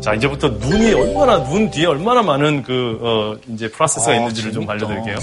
[0.01, 5.17] 자 이제부터 눈이 얼마나 눈 뒤에 얼마나 많은 그 어, 이제 프로세스가 있는지를 좀 알려드릴게요.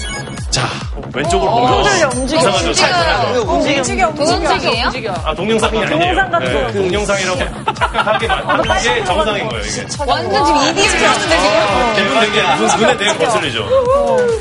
[0.51, 0.67] 자
[1.15, 2.41] 왼쪽으로 보면 흔들려, 움직여.
[2.71, 3.41] 이상하죠.
[3.53, 4.09] 움직여, 움직여,
[4.85, 5.13] 움직여.
[5.25, 5.99] 아 동영상이 아니에요.
[5.99, 6.73] 동영상 같은 네, 거.
[6.73, 7.39] 동영상이라고
[7.75, 9.87] 착각하게 만드는 게 정상인 거예요 이게.
[10.07, 13.67] 완전 지금 EDM 나오는데 기분 되게 눈, 눈에 되게 거슬리죠.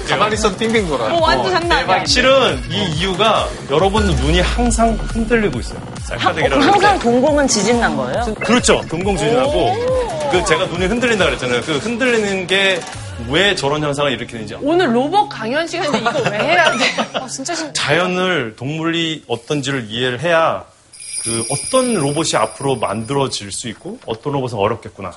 [0.10, 1.06] 가만히 있어도 빙빙 돌아.
[1.06, 2.06] 어, 완전 장난 아니야.
[2.06, 5.80] 실은 이 이유가 여러분 눈이 항상 흔들리고 있어요.
[6.08, 6.62] 쌀가닥이라고.
[6.62, 8.34] 항상 동공은 지진 난 거예요?
[8.36, 8.82] 그렇죠.
[8.90, 9.74] 동공주진하고
[10.32, 11.62] 그 제가 눈이 흔들린다 그랬잖아요.
[11.62, 12.80] 그 흔들리는 게
[13.30, 16.84] 왜 저런 현상을 일으키는지 오늘 로봇 강연 시간인데 이거 왜 해야 돼?
[17.18, 20.66] 아, 진짜 신 자연을 동물이 어떤지를 이해를 해야
[21.24, 25.14] 그 어떤 로봇이 앞으로 만들어질 수 있고 어떤 로봇은 어렵겠구나.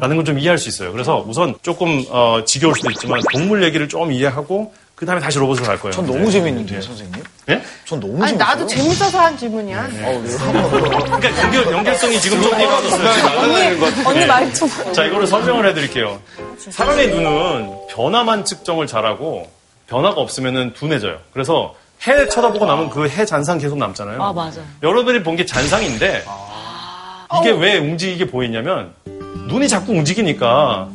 [0.00, 0.92] 라는 걸 좀 이해할 수 있어요.
[0.92, 5.66] 그래서 우선 조금 어, 지겨울 수도 있지만 동물 얘기를 좀 이해하고 그 다음에 다시 로봇으로
[5.66, 5.92] 갈 거예요.
[5.92, 7.22] 전 너무 재밌는데요, 선생님?
[7.50, 7.62] 예?
[7.84, 8.38] 전 너무 아니 재밌어요.
[8.38, 9.88] 나도 재밌어서 한 질문이야.
[9.92, 14.06] 그러니까 연결, 연결성이 지금 좀 떨어졌어요.
[14.06, 14.92] 언니 말투.
[14.94, 16.18] 자, 이거를 설명을 해드릴게요.
[16.70, 19.50] 사람의 눈은 변화만 측정을 잘하고
[19.86, 21.18] 변화가 없으면 둔해져요.
[21.32, 21.74] 그래서
[22.06, 24.22] 해 쳐다보고 나면 그해 잔상 계속 남잖아요.
[24.22, 24.64] 아, 맞아요.
[24.82, 26.24] 여러분이 본 게 잔상인데
[27.40, 28.92] 이게 왜 움직이게 보이냐면
[29.48, 30.88] 눈이 자꾸 움직이니까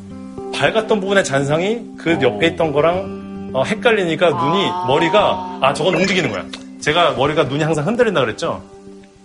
[0.56, 3.21] 밝았던 부분의 잔상이 그 옆에 있던 거랑
[3.54, 6.44] 어, 헷갈리니까 눈이 머리가 아 저건 움직이는 거야.
[6.80, 8.62] 제가 머리가 눈이 항상 흔들린다 그랬죠.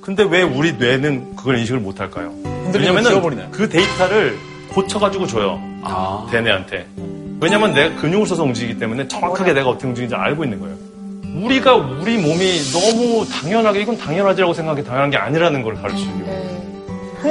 [0.01, 2.33] 근데 왜 우리 뇌는 그걸 인식을 못 할까요?
[2.81, 3.11] 왜냐면은?
[3.51, 4.37] 그 데이터를
[4.71, 5.61] 고쳐가지고 줘요.
[6.31, 6.87] 대뇌한테.
[7.41, 10.77] 왜냐면 내가 근육을 써서 움직이기 때문에 정확하게 내가 어떻게 움직이는지 알고 있는 거예요.
[11.45, 16.57] 우리가 우리 몸이 너무 당연하게 이건 당연하지라고 생각해 당연한 게 아니라는 걸 가르치는 거예요.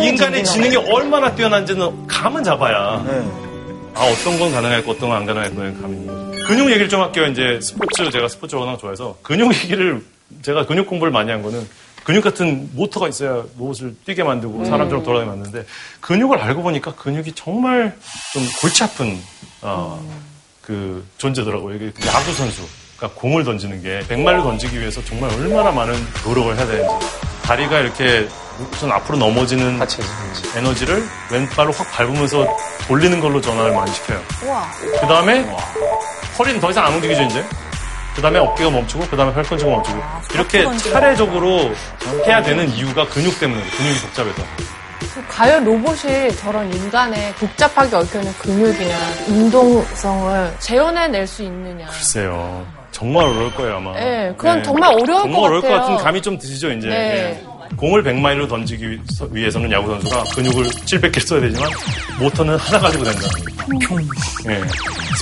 [0.03, 3.03] 인간의 지능이 얼마나 뛰어난지는 감은 잡아야
[3.95, 6.24] 아 어떤 건 가능할고 어떤 건 안 가능할 거는 감이 있는 거죠.
[6.45, 7.25] 근육 얘기를 좀 할게요.
[7.27, 10.03] 이제 스포츠 제가 스포츠 워낙 좋아해서 근육 얘기를
[10.41, 11.67] 제가 근육 공부를 많이 한 거는
[12.03, 15.67] 근육 같은 모터가 있어야 로봇을 뛰게 만들고 사람처럼 돌아다니게 만드는데
[16.01, 17.97] 근육을 알고 보니까 근육이 정말
[18.33, 19.19] 좀 골치 아픈
[19.61, 19.99] 어,
[20.61, 21.75] 그 존재더라고요.
[21.75, 22.61] 이게 야구 선수.
[22.97, 25.93] 그러니까 공을 던지는 게 백말로 던지기 위해서 정말 얼마나 많은
[26.23, 27.07] 노력을 해야 되는지
[27.43, 28.27] 다리가 이렇게
[28.71, 29.79] 우선 앞으로 넘어지는
[30.55, 32.47] 에너지를 왼발로 확 밟으면서
[32.87, 34.21] 돌리는 걸로 전환을 많이 시켜요.
[35.01, 35.45] 그 다음에
[36.37, 37.43] 허리는 더 이상 안 움직이죠 이제.
[38.15, 40.01] 그 다음에 어깨가 멈추고 그 다음에 팔꿈치가 멈추고
[40.33, 41.71] 이렇게 차례적으로
[42.25, 44.43] 해야 되는 이유가 근육 때문에 근육이 복잡해서.
[45.29, 48.95] 과연 로봇이 저런 인간의 복잡하게 얽혀있는 근육이나
[49.27, 51.85] 운동성을 재현해낼 수 있느냐.
[51.87, 52.65] 글쎄요.
[52.91, 53.93] 정말 어려울 거예요 아마.
[53.93, 55.81] 네, 그건 정말 어려울 정말 것 어려울 것 같아요.
[55.81, 56.87] 같은 감이 좀 드시죠 이제.
[56.87, 56.95] 네.
[56.95, 57.54] 예.
[57.77, 58.99] 공을 100마일로 던지기 위-
[59.31, 61.69] 위해서는 야구 선수가 근육을 700개 써야 되지만
[62.19, 63.27] 모터는 하나 가지고 된다.
[64.49, 64.61] 예.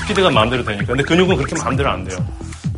[0.01, 0.85] 스피드가 마음대로 되니까.
[0.87, 2.17] 근데 근육은 그렇게 마음대로 안 돼요.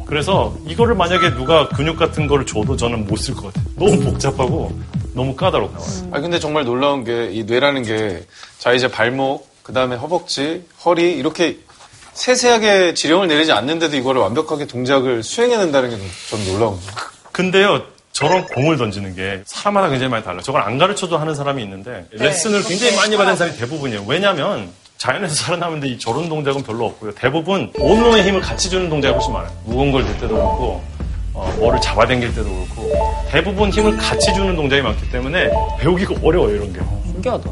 [0.05, 3.65] 그래서 이거를 만약에 누가 근육 같은 거를 줘도 저는 못 쓸 것 같아요.
[3.75, 4.79] 너무 복잡하고
[5.13, 5.83] 너무 까다롭고.
[6.11, 8.23] 아 근데 정말 놀라운 게 이 뇌라는 게
[8.59, 11.57] 자 이제 발목 그 다음에 허벅지 허리 이렇게
[12.13, 15.97] 세세하게 지령을 내리지 않는데도 이거를 완벽하게 동작을 수행해낸다는 게
[16.29, 16.91] 전 놀라운 거예요.
[17.31, 17.81] 근데요,
[18.15, 20.41] 저런 공을 던지는 게 사람마다 굉장히 많이 달라요.
[20.41, 24.05] 저걸 안 가르쳐도 하는 사람이 있는데 레슨을 굉장히 많이 받은 사람이 대부분이에요.
[24.07, 27.11] 왜냐하면 자연에서 살아남는데 이 저런 동작은 별로 없고요.
[27.15, 29.51] 대부분 온몸의 힘을 같이 주는 동작이 훨씬 많아요.
[29.65, 30.81] 무거운 걸 들 때도 그렇고
[31.33, 32.93] 어, 뭐를 잡아당길 때도 그렇고
[33.29, 35.49] 대부분 힘을 같이 주는 동작이 많기 때문에
[35.79, 36.79] 배우기가 어려워요 이런 게.
[37.11, 37.49] 신기하다.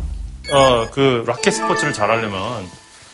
[0.54, 2.66] 어, 그 라켓 스포츠를 잘하려면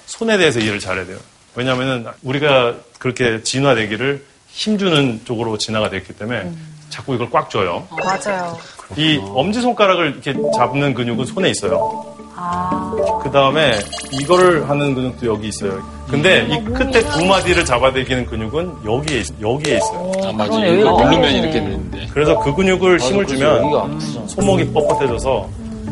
[0.05, 1.17] 손에 대해서 이해를 잘해야 돼요.
[1.55, 6.51] 왜냐하면 우리가 그렇게 진화되기를 힘주는 쪽으로 진화가 됐기 때문에
[6.89, 7.87] 자꾸 이걸 꽉 줘요.
[8.03, 8.57] 맞아요.
[8.97, 12.05] 이 엄지손가락을 이렇게 잡는 근육은 손에 있어요.
[12.35, 12.91] 아.
[13.21, 13.77] 그 다음에
[14.11, 15.81] 이거를 하는 근육도 여기 있어요.
[16.09, 20.11] 근데 이 끝에 두 마디를 잡아당기는 근육은 여기에, 있, 여기에 있어요.
[20.25, 20.65] 아, 맞아.
[20.65, 22.07] 이거 누르면 이렇게 되는데.
[22.13, 24.27] 그래서 그 근육을 맞아, 힘을 주면 여기가.
[24.27, 25.47] 손목이 뻣뻣해져서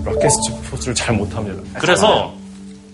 [0.05, 1.79] 라켓 스포츠를 잘 못합니다.
[1.79, 2.33] 그래서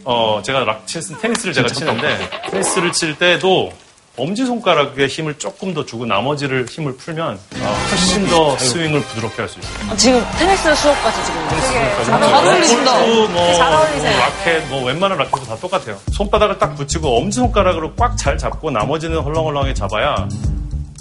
[0.03, 2.17] 어, 제가 락, 테니스, 테니스를 제가 치는데
[2.49, 3.71] 테니스를 칠 때도
[4.15, 9.59] 엄지손가락에 힘을 조금 더 주고 나머지를 힘을 풀면 어, 훨씬 더 스윙을 부드럽게 할 수
[9.59, 9.91] 있어요.
[9.91, 12.03] 아, 지금 테니스 수업까지 지금.
[12.05, 12.97] 잘 어울리신다.
[12.99, 14.11] 뭐, 잘 어울리세요.
[14.11, 15.97] 뭐 라켓, 뭐 웬만한 라켓도 다 똑같아요.
[16.11, 20.27] 손바닥을 딱 붙이고 엄지손가락으로 꽉 잘 잡고 나머지는 헐렁헐렁하게 잡아야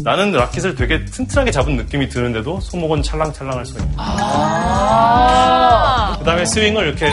[0.05, 3.95] 나는 라켓을 되게 튼튼하게 잡은 느낌이 드는데도 손목은 찰랑찰랑할 수가 있는.
[3.99, 6.17] 아.
[6.19, 7.09] 그 다음에 스윙을 이렇게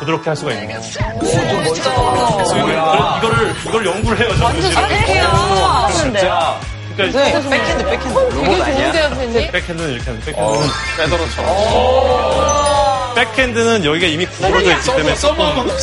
[0.00, 0.82] 부드럽게 할 수가 있는 거예요.
[0.82, 2.72] 스윙을.
[2.72, 4.28] 이거를 이걸 연구를 해요.
[4.30, 4.42] 저는.
[4.44, 5.88] 완전 잘해요.
[5.96, 6.58] 진짜.
[6.96, 8.14] 그러니까 네, 백핸드, 백핸드.
[8.14, 8.44] 손 되게
[8.76, 9.50] 좋은데요, 선생님?
[9.50, 10.60] 백핸드는 이렇게 하는 백핸드는
[10.96, 13.14] 페더러처럼.
[13.16, 15.66] 백핸드는 여기가 이미 구부러져 있기 때문에 서브 한번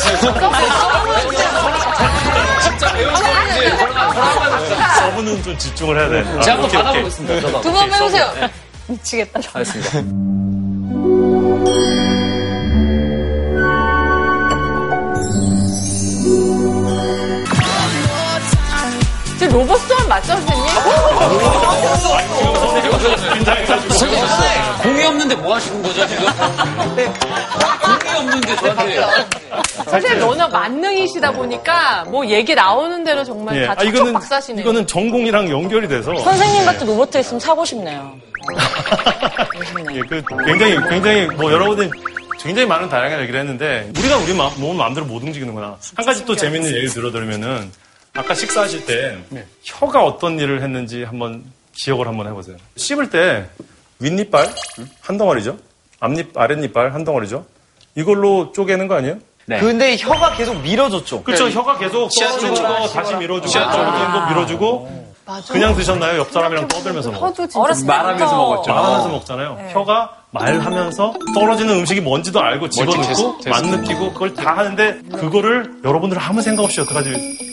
[2.62, 3.68] 진짜 배우셨는지
[4.98, 6.24] 서브는 좀 집중을 해야 돼.
[6.42, 6.82] 제가 한번 오케이.
[6.82, 7.60] 받아보겠습니다.
[7.60, 8.32] 두번 빼보세요.
[8.86, 9.40] 미치겠다.
[9.54, 10.02] 알겠습니다.
[19.38, 20.61] 지금 로봇 수업 맞죠, 선생님?
[24.82, 26.24] 공이 없는데 뭐 하시는 거죠, 지금?
[26.96, 29.00] 공이 없는데 저한테.
[29.84, 33.66] 선생님 워낙 만능이시다 보니까 뭐 얘기 나오는 대로 정말 예.
[33.66, 34.62] 다 아, 이거는 박사시네요.
[34.62, 38.16] 이거는 전공이랑 연결이 돼서 선생님 같은 로봇 있으면 사고 싶네요.
[39.94, 41.90] 예, 그 굉장히 굉장히 뭐 여러분들
[42.42, 45.76] 굉장히 많은 다양한 얘기를 했는데 우리가 우리 마, 몸 마음대로 못 움직이는구나.
[45.94, 47.70] 한 가지 또 재밌는 얘기를 들어드리면은
[48.14, 49.18] 아까 식사하실 때
[49.62, 52.56] 혀가 어떤 일을 했는지 한번 기억을 한번 해보세요.
[52.76, 53.48] 씹을 때
[54.00, 54.52] 윗니빨
[55.00, 55.56] 한 덩어리죠.
[56.00, 57.46] 앞니 아랫니빨 한 덩어리죠.
[57.94, 59.16] 이걸로 쪼개는 거 아니에요?
[59.46, 61.22] 근데 혀가 계속 밀어줬죠.
[61.24, 61.48] 그렇죠.
[61.48, 63.58] 혀가 계속 떠주고 다시 밀어주고.
[63.58, 65.06] 어느 정도 밀어주고
[65.50, 66.18] 그냥 드셨나요?
[66.18, 67.10] 옆 사람이랑 떠들면서
[67.54, 68.72] 어렸을 말하면서 먹었죠.
[68.72, 69.70] 말하면서 먹잖아요.
[69.72, 73.76] 혀가 말하면서 떨어지는 음식이 뭔지도 알고 집어넣고 테스트, 맛 테스트.
[73.76, 77.12] 느끼고 그걸 다 하는데 그거를 여러분들 아무 생각 없이 여태까지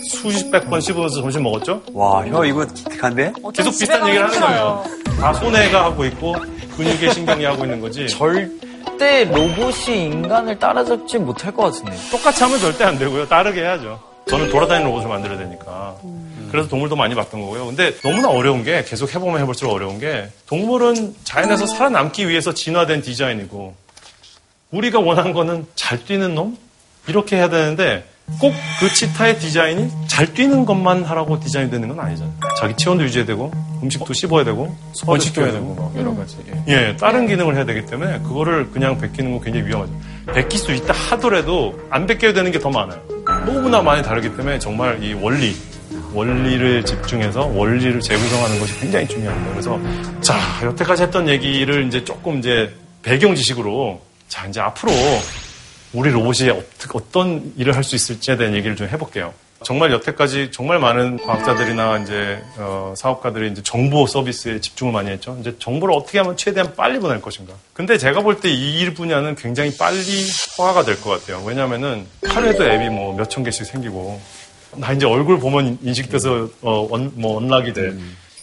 [0.09, 1.81] 수십 백 번 씹으면서 점심 먹었죠?
[1.93, 3.33] 와, 혀 이거 기특한데?
[3.53, 4.83] 계속 비슷한 얘기를 하는 거예요.
[5.19, 6.35] 다 손해가 하고 있고
[6.77, 8.07] 근육의 신경이 하고 있는 거지.
[8.07, 11.91] 절대 로봇이 인간을 따라잡지 못할 것 같은데.
[12.09, 13.27] 똑같이 하면 절대 안 되고요.
[13.27, 13.99] 다르게 해야죠.
[14.29, 15.95] 저는 돌아다니는 로봇을 만들어야 되니까.
[16.51, 17.65] 그래서 동물도 많이 봤던 거고요.
[17.67, 23.75] 근데 너무나 어려운 게 계속 해보면 해볼수록 어려운 게 동물은 자연에서 살아남기 위해서 진화된 디자인이고
[24.71, 26.57] 우리가 원하는 거는 잘 뛰는 놈?
[27.07, 28.05] 이렇게 해야 되는데
[28.39, 32.33] 꼭 그 치타의 디자인이 잘 뛰는 것만 하라고 디자인 되는 건 아니잖아요.
[32.57, 33.51] 자기 체온도 유지해야 되고
[33.83, 36.37] 음식도 씹어야 되고 소화도 시켜야 되고 뭐 여러 가지.
[36.67, 39.91] 예, 다른 기능을 해야 되기 때문에 그거를 그냥 베끼는 건 굉장히 위험하죠.
[40.33, 43.01] 베낄 수 있다 하더라도 안 베껴야 되는 게 더 많아요.
[43.45, 45.55] 너무나 많이 다르기 때문에 정말 이 원리,
[46.13, 49.51] 원리를 집중해서 원리를 재구성하는 것이 굉장히 중요합니다.
[49.51, 49.79] 그래서
[50.21, 54.91] 자, 여태까지 했던 얘기를 이제 조금 이제 배경 지식으로 자, 이제 앞으로
[55.93, 56.49] 우리 로봇이
[56.93, 59.33] 어떤 일을 할 수 있을지에 대한 얘기를 좀 해볼게요.
[59.63, 65.35] 정말 여태까지 정말 많은 과학자들이나 이제 어, 사업가들이 이제 정보 서비스에 집중을 많이 했죠.
[65.41, 67.53] 이제 정보를 어떻게 하면 최대한 빨리 보낼 것인가.
[67.73, 70.25] 근데 제가 볼 때이일 분야는 굉장히 빨리
[70.57, 71.43] 허가가 될 것 같아요.
[71.45, 74.21] 왜냐하면은 하루에도 앱이 뭐 몇 천 개씩 생기고
[74.75, 77.93] 나 이제 얼굴 보면 인식돼서 어, 언, 뭐 unlock이 돼.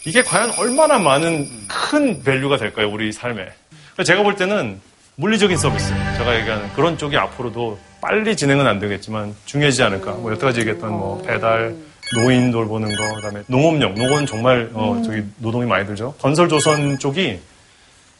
[0.05, 3.47] 이게 과연 얼마나 많은 큰 value가 될까요, 우리 삶에.
[4.05, 4.79] 제가 볼 때는
[5.15, 10.11] 물리적인 서비스, 제가 얘기하는 그런 쪽이 앞으로도 빨리 진행은 안 되겠지만 중요하지 않을까.
[10.11, 11.75] 뭐 여태까지 얘기했던 뭐 배달,
[12.15, 16.13] 노인 돌보는 거, 그다음에 농업용, 농업은 정말 어, 저기 노동이 많이 들죠.
[16.19, 17.39] 건설 조선 쪽이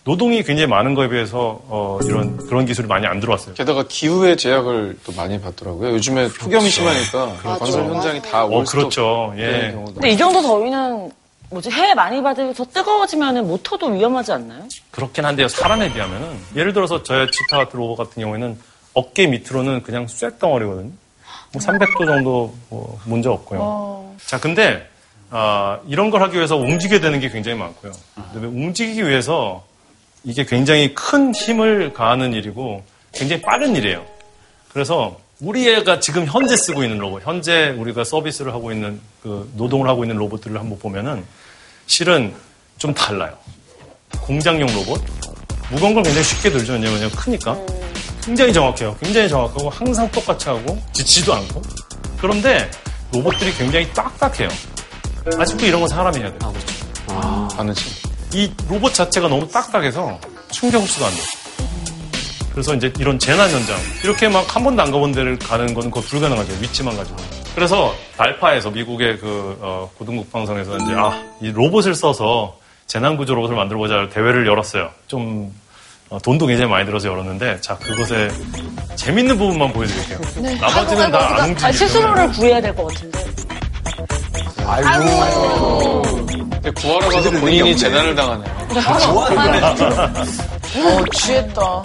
[0.07, 3.55] 노동이 굉장히 많은 거에 비해서 어, 이런 그런 기술이 많이 안 들어왔어요.
[3.55, 5.91] 게다가 기후의 제약을 또 많이 받더라고요.
[5.95, 9.33] 요즘에 폭염이 심하니까 건설 현장이 다 어, 그렇죠.
[9.37, 9.75] 예.
[9.93, 11.11] 근데 이 정도 더위는
[11.49, 14.63] 뭐지 해 많이 받으면서 뜨거워지면 모터도 위험하지 않나요?
[14.91, 15.49] 그렇긴 한데요.
[15.49, 18.57] 사람에 비하면은 예를 들어서 저의 치타 같은 로봇 같은 경우에는
[18.93, 20.91] 어깨 밑으로는 그냥 쇳덩어리거든요.
[21.51, 24.15] 뭐 300도 정도 뭐 문제 없고요.
[24.25, 24.87] 자, 근데
[25.31, 27.91] 아, 이런 걸 하기 위해서 움직여야 되는 게 굉장히 많고요.
[28.15, 29.65] 그다음에 움직이기 위해서
[30.23, 34.05] 이게 굉장히 큰 힘을 가하는 일이고 굉장히 빠른 일이에요.
[34.73, 39.87] 그래서 우리 애가 지금 현재 쓰고 있는 로봇, 현재 우리가 서비스를 하고 있는 그 노동을
[39.87, 41.23] 하고 있는 로봇들을 한번 보면은
[41.85, 42.33] 실은
[42.77, 43.37] 좀 달라요.
[44.21, 45.01] 공장용 로봇
[45.69, 46.73] 무거운 걸 굉장히 쉽게 들죠.
[46.73, 47.57] 왜냐면 크니까
[48.23, 48.95] 굉장히 정확해요.
[49.01, 51.61] 굉장히 정확하고 항상 똑같이 하고 지치도 않고
[52.19, 52.69] 그런데
[53.13, 54.49] 로봇들이 굉장히 딱딱해요.
[55.37, 56.53] 아직도 이런 건 사람이 해야 돼요.
[57.09, 57.96] 아, 바느질.
[58.33, 60.19] 이 로봇 자체가 너무 딱딱해서
[60.51, 61.23] 충격 흡수가 안 돼요.
[62.51, 66.01] 그래서 이제 이런 재난 현장 이렇게 막 한 번도 안 가본 데를 가는 건 그거
[66.01, 66.53] 불가능하죠.
[66.59, 67.17] 위치만 가지고.
[67.55, 72.57] 그래서 달파에서 미국의 그 어, 고등국 방송에서 이제 아 이 로봇을 써서
[72.87, 74.89] 재난 구조 로봇을 만들어 보자 대회를 열었어요.
[75.07, 75.53] 좀
[76.09, 78.29] 어, 돈도 굉장히 많이 들어서 열었는데 자 그것에
[78.95, 80.19] 재밌는 부분만 보여드릴게요.
[80.59, 81.77] 나머지는 다안 아, 움직이죠.
[81.87, 83.23] 스스로를 구해야 될 것 같은데.
[84.65, 88.43] 근데 구하러 가서 본인이 재난을 당하네.
[90.77, 91.83] 어, 취했다.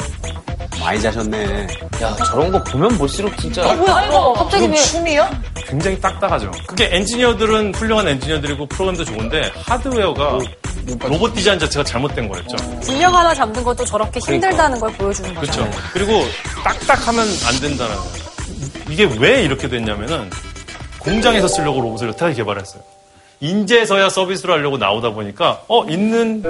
[0.81, 1.67] 많이 자셨네.
[2.03, 3.69] 야, 저런 거 보면 볼수록 진짜.
[3.69, 4.75] 어, 뭐야, 이거 갑자기 왜.
[4.75, 5.31] 춤이야?
[5.67, 6.51] 굉장히 딱딱하죠.
[6.67, 10.39] 그게 엔지니어들은 훌륭한 엔지니어들이고 프로그램도 좋은데 하드웨어가
[11.05, 12.57] 로봇 디자인 자체가 잘못된 거였죠.
[12.83, 15.53] 균형 하나 잡는 것도 저렇게 힘들다는 걸 보여주는 거죠.
[15.65, 15.79] 그렇죠.
[15.93, 16.25] 그리고
[16.65, 18.33] 딱딱하면 안 된다는 거예요.
[18.91, 20.29] 이게 왜 이렇게 됐냐면은
[20.99, 22.83] 공장에서 쓰려고 로봇을 여태까지 개발했어요.
[23.43, 26.43] 인제서야 서비스를 하려고 나오다 보니까 어 있는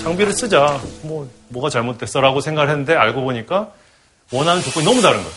[0.00, 0.80] 장비를 쓰자.
[1.02, 3.68] 뭐 뭐가 잘못됐어라고 생각을 했는데 알고 보니까
[4.32, 5.30] 원하는 조건이 너무 다른 거예요.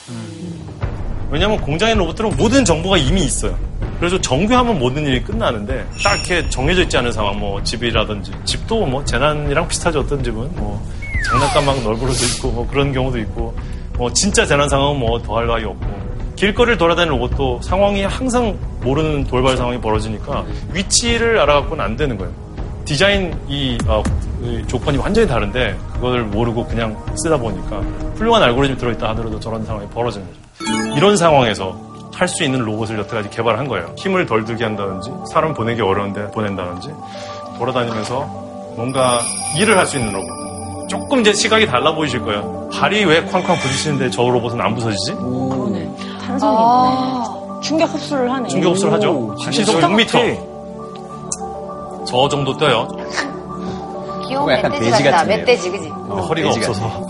[1.32, 3.58] 왜냐하면 공장의 로봇들은 모든 정보가 이미 있어요.
[4.00, 9.04] 그래서 정교하면 모든 일이 끝나는데 딱 이렇게 정해져 있지 않은 상황, 뭐 집이라든지 집도 뭐
[9.04, 10.02] 재난이랑 비슷하죠.
[10.02, 10.80] 어떤 집은 뭐
[11.26, 13.56] 장난감 막 널브러져 있고 뭐 그런 경우도 있고
[13.98, 15.88] 뭐 진짜 재난 상황은 뭐 더할 나위 없고
[16.40, 22.32] 길거리를 돌아다니는 로봇도 상황이 항상 모르는 돌발 상황이 벌어지니까 위치를 알아갖고는 안 되는 거예요.
[22.86, 24.02] 디자인 이, 어,
[24.42, 27.82] 이 조건이 완전히 다른데 그걸 모르고 그냥 쓰다 보니까
[28.16, 30.96] 훌륭한 알고리즘이 들어있다 하더라도 저런 상황이 벌어지는 거죠.
[30.96, 33.94] 이런 상황에서 할 수 있는 로봇을 여태까지 개발한 거예요.
[33.98, 36.90] 힘을 덜 들게 한다든지 사람 보내기 어려운데 보낸다든지
[37.58, 38.20] 돌아다니면서
[38.76, 39.20] 뭔가
[39.58, 40.28] 일을 할 수 있는 로봇.
[40.90, 42.70] 조금 이제 시각이 달라 보이실 거예요.
[42.74, 45.14] 발이 왜 쾅쾅 부딪히는데 저 로봇은 안 부서지지?
[46.40, 47.62] 탄성이 있네.
[47.62, 48.48] 충격 흡수를 하네.
[48.50, 49.36] 충격 흡수를 하죠.
[49.52, 50.48] 시속 6m.
[52.08, 52.88] 저 정도 떠요.
[54.28, 55.24] 귀여운 약간 멧돼지 돼지 같다.
[55.26, 55.90] 멧돼지, 그지?
[55.90, 57.08] 근데 허리가 없어서.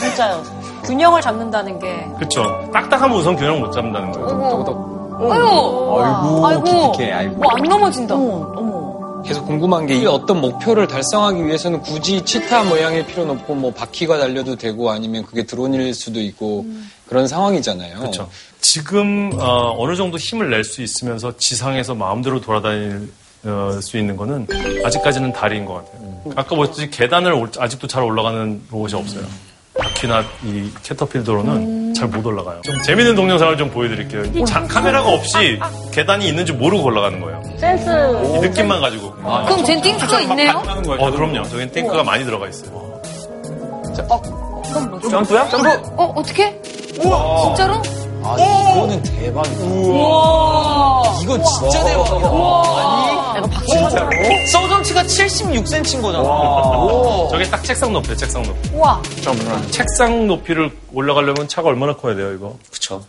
[0.00, 0.42] 진짜요.
[0.84, 2.44] 균형을 잡는다는 게 그렇죠.
[2.72, 4.26] 딱딱하면 우선 균형을 못 잡는다는 거예요.
[5.20, 6.00] 어휴.
[6.02, 6.92] 아이고, 아이고.
[6.92, 7.36] 기특해, 아이고.
[7.36, 8.14] 뭐 안 넘어진다.
[8.16, 9.22] 어머, 어머.
[9.22, 14.56] 계속 궁금한 게이 어떤 목표를 달성하기 위해서는 굳이 치타 모양일 필요는 없고 뭐 바퀴가 달려도
[14.56, 16.64] 되고 아니면 그게 드론일 수도 있고
[17.08, 17.98] 그런 상황이잖아요.
[18.00, 18.28] 그렇죠.
[18.62, 23.12] 지금 어, 어느 정도 힘을 낼 수 있으면서 지상에서 마음대로 돌아다닐
[23.44, 24.46] 어, 수 있는 거는
[24.84, 26.12] 아직까지는 다리인 것 같아요.
[26.36, 29.24] 아까 보셨듯이 계단을 올- 아직도 잘 올라가는 로봇이 없어요.
[29.76, 32.60] 바퀴나 이 캐터필더로는 잘못 올라가요.
[32.62, 34.44] 좀 재밌는 동영상을 좀 보여드릴게요.
[34.44, 35.58] 자, 카메라가 없이
[35.92, 37.42] 계단이 있는지 모르고 올라가는 거예요.
[37.58, 37.84] 센스.
[38.36, 39.12] 이 느낌만 가지고.
[39.14, 40.62] 그럼 젠 띵크가 있네요?
[40.98, 41.42] 어, 그럼요.
[41.48, 43.00] 저긴 탱크가 많이 들어가 있어요.
[45.10, 45.48] 점프야?
[45.48, 45.68] 점프!
[45.96, 46.60] 어, 어떻게?
[47.04, 47.82] 우와, 진짜로?
[48.24, 48.36] 아,
[48.74, 49.64] 이거는 대박이다.
[49.64, 51.02] 우와.
[51.22, 52.14] 이거 진짜 대박이다.
[52.14, 54.10] 아니, 이거 박수 진짜로?
[54.52, 57.28] 서전치가 76cm인 거잖아.
[57.30, 58.70] 저게 딱 책상 높이에요, 책상 높이.
[58.74, 59.02] 우와.
[59.70, 62.56] 책상 높이를 올라가려면 차가 얼마나 커야 돼요, 이거?
[62.70, 63.02] 그쵸.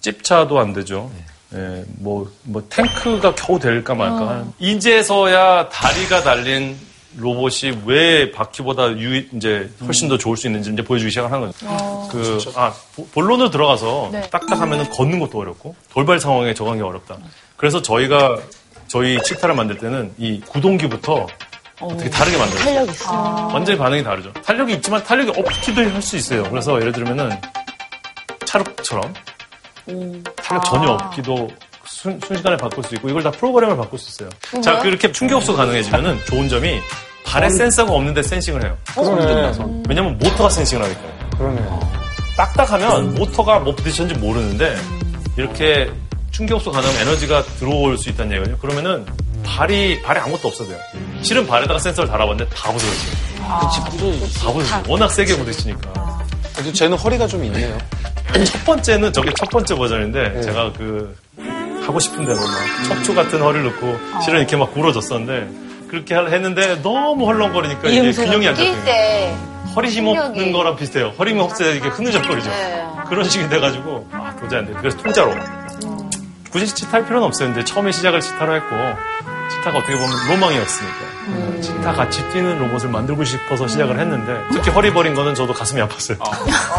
[0.00, 1.10] 찝차도 안 되죠.
[1.54, 4.44] 예, 뭐, 뭐, 탱크가 겨우 될까 말까.
[4.58, 6.78] 이제서야 다리가 달린
[7.16, 11.66] 로봇이 왜 바퀴보다 유, 이제 훨씬 더 좋을 수 있는지 이제 보여주기 시작하는 거죠.
[12.10, 14.20] 그, 아, 보- 본론으로 들어가서 네.
[14.30, 17.16] 딱딱하면 걷는 것도 어렵고 돌발 상황에 적응하기 어렵다.
[17.56, 18.38] 그래서 저희가
[18.86, 21.26] 저희 치타를 만들 때는 이 구동기부터
[21.80, 22.64] 어떻게 다르게 만들어요.
[22.64, 23.12] 탄력 있어.
[23.52, 24.32] 완전히 반응이 다르죠.
[24.34, 26.42] 탄력이 있지만 탄력이 없기도 할 수 있어요.
[26.50, 27.30] 그래서 예를 들면은
[28.46, 29.14] 차력처럼
[30.36, 31.48] 탄력 전혀 없기도
[31.90, 34.62] 순, 순식간에 바꿀 수 있고 이걸 다 프로그램을 바꿀 수 있어요.
[34.62, 36.80] 자, 그렇게 충격수 가능해지면은 좋은 점이
[37.24, 38.76] 발에 센서가 없는데 센싱을 해요.
[39.88, 41.12] 왜냐면 모터가 센싱을 하니까요.
[41.36, 41.80] 그러네요.
[42.36, 44.76] 딱딱하면 모터가 뭐 부딪혔는지 모르는데
[45.36, 45.90] 이렇게
[46.30, 48.58] 충격수 가능하면 에너지가 들어올 수 있다는 얘기거든요.
[48.58, 49.04] 그러면은
[49.44, 50.78] 발이 발에 아무것도 없어도 돼요.
[51.22, 53.12] 실은 발에다가 센서를 달아봤는데 다 부서졌어요.
[53.40, 54.82] 다 부서졌어요.
[54.88, 56.20] 워낙 세게 부딪히니까.
[56.54, 57.76] 그래도 쟤는 허리가 좀 있네요.
[58.44, 61.14] 첫 번째는 저게 첫 번째 버전인데 제가 그
[61.90, 66.80] 하고 싶은 대로 막 척추 같은 허리를 넣고 실은 이렇게 막 굴어졌었는데 그렇게 할- 했는데
[66.82, 68.84] 너무 헐렁거리니까 이게 균형이 안뛸 잡혀요.
[68.84, 69.36] 때.
[69.74, 70.52] 허리 힘 없는.
[70.52, 71.12] 거랑 비슷해요.
[71.18, 72.48] 허리 힘 없어야 이게 흐느적거리죠.
[72.48, 72.84] 네.
[73.08, 74.72] 그런 식이 돼가지고 아 도저히 안 돼.
[74.78, 75.34] 그래서 통짜로
[76.52, 77.30] 굳이 치타할 필요는.
[77.30, 78.68] 근데 처음에 시작을 치타로 했고
[79.50, 85.14] 치타가 어떻게 보면 로망이었으니까 치타 같이 뛰는 로봇을 만들고 싶어서 시작을 했는데 특히 허리 버린
[85.14, 86.18] 거는 저도 가슴이 아팠어요.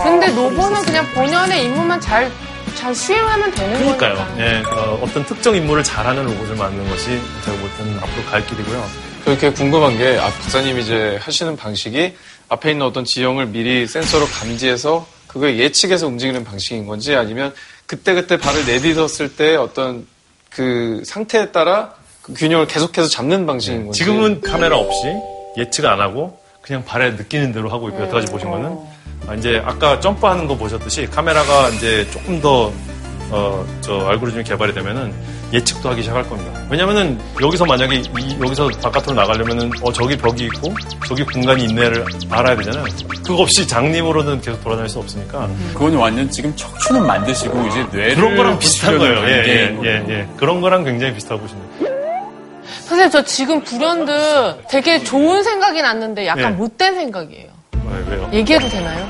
[0.03, 2.31] 근데 로봇은 그냥 본연의 임무만 잘,
[2.75, 4.15] 잘 수행하면 되는 그러니까요.
[4.15, 4.39] 거니까.
[4.39, 8.85] 예, 어, 떤 특정 임무를 잘하는 로봇을 만드는 것이 제가 볼 때는 앞으로 갈 길이고요.
[9.25, 12.15] 그렇게 궁금한 게, 아, 박사님이 이제 하시는 방식이
[12.49, 17.53] 앞에 있는 어떤 지형을 미리 센서로 감지해서 그걸 예측해서 움직이는 방식인 건지 아니면
[17.85, 20.05] 그때그때 발을 내딛었을 때 어떤
[20.49, 23.99] 그 상태에 따라 그 균형을 계속해서 잡는 방식인 건지.
[23.99, 25.07] 지금은 카메라 없이
[25.57, 28.90] 예측 안 하고 그냥 발에 느끼는 대로 하고 있고 여태까지 보신 거는 아,
[29.37, 32.71] 이제 아까 점프하는 거 보셨듯이 카메라가 이제 조금 더
[33.29, 35.13] 어, 저 알고리즘이 개발이 되면은
[35.53, 36.59] 예측도 하기 시작할 겁니다.
[36.69, 40.73] 왜냐면은 여기서 만약에 이- 여기서 바깥으로 나가려면은 어 저기 벽이 있고
[41.07, 42.85] 저기 공간이 있네를 알아야 되잖아요.
[43.25, 48.35] 그거 없이 장님으로는 계속 돌아다닐 수 없으니까 그건 완전 지금 척추는 만드시고 이제 뇌를 그런
[48.37, 49.19] 거랑 비슷한 거예요.
[49.27, 50.27] 예, 예, 예, 예.
[50.37, 51.63] 그런 거랑 굉장히 비슷하고 보시면.
[52.85, 56.57] 선생님, 저 지금 불현듯 되게 좋은 생각이 났는데 약간 네.
[56.57, 57.50] 못된 생각이에요.
[58.11, 58.29] 네, 왜요?
[58.33, 59.07] 얘기해도 되나요?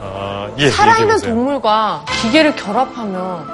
[0.00, 1.34] 아, 예, 살아있는 얘기해보세요.
[1.34, 3.46] 동물과 기계를 결합하면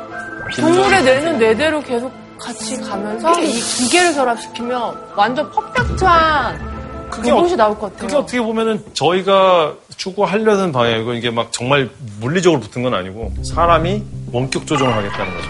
[0.56, 7.74] 동물의 뇌는 뇌대로 계속 같이 가면서 이 기계를 결합시키면 완전 퍼펙트한 그게 로봇이 어- 나올
[7.78, 8.06] 것 같아요.
[8.06, 11.88] 그게 어떻게 보면은 저희가 추구하려는 방향이고 이게 막 정말
[12.20, 15.48] 물리적으로 붙은 건 아니고 사람이 원격 조정을 하겠다는 거죠.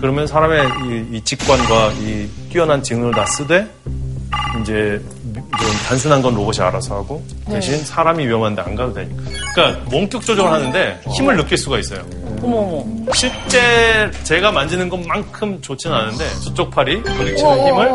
[0.00, 0.68] 그러면 사람의
[1.12, 3.68] 이, 이 직관과 이 뛰어난 지능을 다 쓰되
[4.60, 5.00] 이제
[5.34, 7.54] 좀 단순한 건 로봇이 알아서 하고 네.
[7.54, 9.22] 대신 사람이 위험한데 안 가도 되니까.
[9.54, 12.00] 그러니까 원격 조정을 하는데 힘을 느낄 수가 있어요.
[12.42, 12.84] 어머 어머.
[13.14, 17.88] 실제 제가 만지는 것만큼 좋지는 않은데 저쪽 팔이 부딪히는 힘을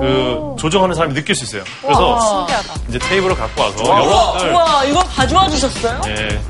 [0.00, 1.62] 그 조정하는 사람이 느낄 수 있어요.
[1.82, 2.74] 그래서 와, 신기하다.
[2.88, 6.00] 이제 테이블을 갖고 와서 우와, 여러분들 우와, 이걸 가져와 주셨어요?
[6.06, 6.40] 예.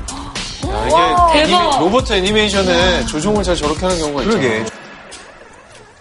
[0.67, 1.71] 와, 이게 대박.
[1.71, 4.49] 애니메- 로봇 애니메이션에 조종을 잘 저렇게 하는 경우가 있잖아요.
[4.49, 4.65] 그러게.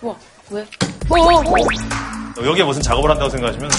[0.02, 0.14] 와,
[0.50, 0.60] 왜?
[0.60, 0.66] 어,
[2.44, 3.70] 여기에 무슨 작업을 한다고 생각하시면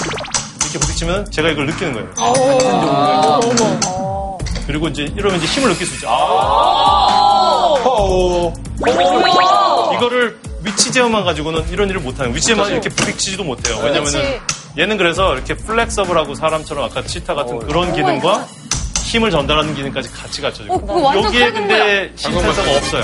[0.62, 2.08] 이렇게 부딪히면 제가 이걸 느끼는 거예요.
[2.18, 6.08] 어, 그리고 이제 이러면 이제 힘을 느낄 수 있죠.
[6.08, 7.76] 어.
[7.84, 8.52] 어.
[9.96, 13.78] 이거를 위치 제어만 가지고는 이런 일을 못하는 위치 제어만 이렇게 부딪히지도 못해요.
[13.82, 14.38] 왜냐면은
[14.78, 18.46] 얘는 그래서 이렇게 플렉서블하고 사람처럼 아까 치타 같은 그런 기능과
[19.04, 21.50] 힘을 전달하는 기능까지 같이 갖춰지고 어, 그거 완전 여기에.
[21.52, 23.02] 근데 힘 센서가 없어요.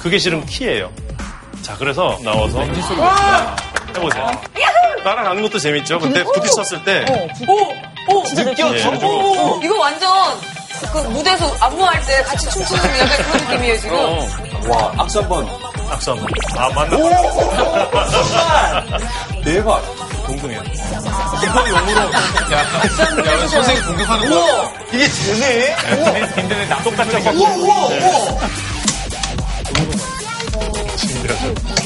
[0.00, 0.90] 그게 실은 키예요.
[1.70, 2.62] 자 그래서 나와서
[3.94, 4.30] 해보세요.
[5.04, 6.00] 따라가는 것도 재밌죠.
[6.00, 7.04] 근데 부딪혔을 때
[7.48, 8.12] 오!
[8.12, 8.24] 오!
[8.24, 8.76] 진짜 느껴져.
[8.76, 9.60] 예, 오, 오.
[9.62, 10.10] 이거 완전
[10.92, 13.96] 그 무대에서 안무할 때 같이 춤추는 약간 그런 느낌이에요, 지금.
[14.68, 15.48] 와, 악수 한 번.
[15.90, 16.28] 악수 한 번.
[16.56, 16.96] 아, 맞나?
[19.44, 19.80] 대박.
[20.26, 20.60] 동동이야.
[20.62, 22.00] 이거 용으로.
[22.52, 24.72] 야, 야, 선생님 공격하는 거.
[24.92, 25.76] 이게 되네?
[26.34, 27.18] 근데 나 똑같죠?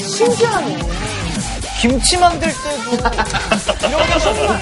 [0.01, 0.77] 신기하네.
[1.79, 2.91] 김치 만들 때도
[3.87, 4.61] 이렇게 손맛,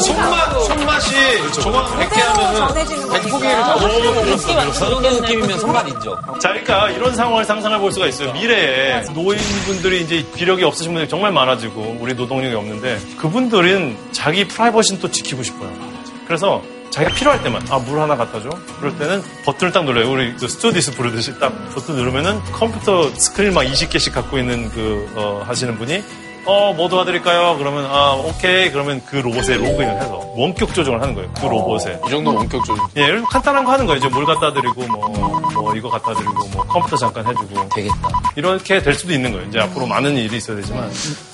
[0.00, 1.14] 손맛, 손맛이
[1.60, 6.16] 정확 100개 하면은 100포기를 다그 정도 느낌이면 손맛 인정.
[6.40, 8.32] 자, 그러니까 이런 상황을 상상해 볼 수가 있어요.
[8.32, 15.10] 미래에 노인분들이 이제 기력이 없으신 분들이 정말 많아지고 우리 노동력이 없는데 그분들은 자기 프라이버시는 또
[15.10, 15.70] 지키고 싶어요.
[16.26, 18.50] 그래서 자기가 필요할 때만 아 물 하나 갖다 줘.
[18.78, 20.10] 그럴 때는 버튼을 딱 눌러요.
[20.10, 25.42] 우리 그 스튜어디스 부르듯이 딱 버튼 누르면은 컴퓨터 스크린 막 20개씩 갖고 있는 그 어,
[25.46, 26.02] 하시는 분이
[26.46, 27.58] 어, 뭐 도와드릴까요?
[27.58, 28.72] 그러면, 아, 오케이.
[28.72, 31.30] 그러면 그 로봇에 로그인을 해서 원격 조정을 하는 거예요.
[31.38, 32.00] 그 로봇에.
[32.06, 32.88] 이 정도 원격 조정.
[32.96, 33.98] 예, 간단한 거 하는 거예요.
[33.98, 35.08] 이제 물 갖다 드리고, 뭐,
[35.52, 37.68] 뭐, 이거 갖다 드리고, 뭐, 컴퓨터 잠깐 해주고.
[37.74, 38.08] 되겠다.
[38.36, 39.46] 이렇게 될 수도 있는 거예요.
[39.48, 40.90] 이제 앞으로 많은 일이 있어야 되지만.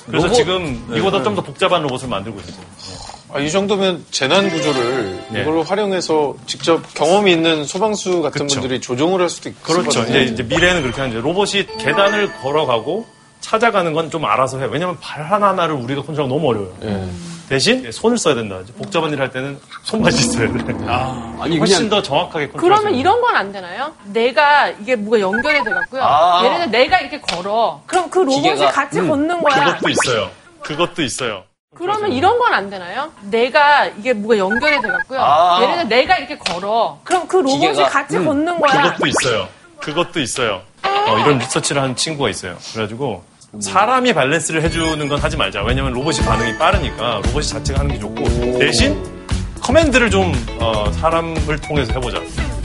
[0.06, 1.24] 그래서 로봇- 지금 네, 이보다 네.
[1.24, 2.66] 좀더 복잡한 로봇을 만들고 있어요.
[3.36, 5.40] 아, 이 정도면 재난 구조를 예.
[5.42, 8.60] 이걸로 활용해서 직접 경험이 있는 소방수 같은 그쵸.
[8.60, 10.02] 분들이 조종을 할 수도 있을 그렇죠.
[10.04, 13.06] 이제, 이제 미래에는 그렇게 하는데 로봇이 계단을 걸어가고
[13.40, 14.68] 찾아가는 건 좀 알아서 해요.
[14.72, 16.72] 왜냐면 발 하나하나를 우리가 컨트롤하기 너무 어려워요.
[16.84, 17.06] 예.
[17.48, 18.58] 대신 손을 써야 된다.
[18.76, 20.58] 복잡한 일할 때는 손맛이 있어야 돼.
[21.38, 22.60] 아니, 훨씬 그냥- 더 정확하게 컨트롤.
[22.60, 23.92] 그러면 이런 건 안 되나요?
[24.06, 26.02] 내가 이게 뭐가 연결이 돼갖고요.
[26.02, 26.42] 아.
[26.44, 27.80] 예를 들어 내가 이렇게 걸어.
[27.86, 29.76] 그럼 그 로봇이 기계가- 같이 음, 걷는 거야.
[29.76, 30.30] 그것도 있어요.
[30.62, 31.42] 그것도 있어요.
[31.78, 33.10] 그러면 이런 건 안 되나요?
[33.22, 35.20] 내가 이게 뭐가 연결이 돼갖고요.
[35.20, 35.58] 아.
[35.62, 36.98] 예를 들어 내가 이렇게 걸어.
[37.04, 38.82] 그럼 그 로봇이 기계가- 같이 음, 걷는 거야.
[38.82, 39.48] 그것도 있어요.
[39.80, 40.62] 그것도 있어요.
[40.84, 42.56] 어, 이런 리서치를 한 친구가 있어요.
[42.72, 43.22] 그래가지고
[43.60, 45.62] 사람이 밸런스를 해주는 건 하지 말자.
[45.62, 49.02] 왜냐면 로봇이 반응이 빠르니까 로봇이 자체가 하는 게 좋고 대신
[49.60, 52.20] command를 좀 어, 사람을 통해서 해보자.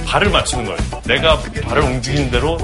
[0.08, 0.78] 발을 맞추는 거예요.
[1.06, 1.38] 내가
[1.68, 2.58] 발을 움직이는 대로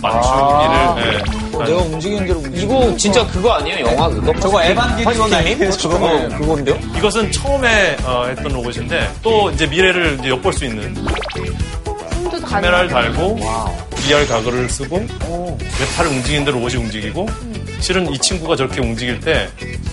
[0.00, 1.22] 맞추기를.
[1.58, 1.64] 예.
[1.64, 3.86] 내가 움직이는 대로 이거 진짜 그거 아니에요?
[3.86, 4.32] 영화 그거?
[4.40, 5.70] 저거 에반게리온 아니에요?
[6.06, 6.78] 어, 그건데요?
[6.96, 10.94] 이것은 처음에 어, 했던 로봇인데 또 이제 미래를 이제 엿볼 수 있는
[12.44, 13.38] 카메라를 달고
[13.96, 17.28] VR 가글을 쓰고 내 팔을 움직이는 대로 로봇이 움직이고
[17.80, 19.48] 실은 이 친구가 저렇게 움직일 때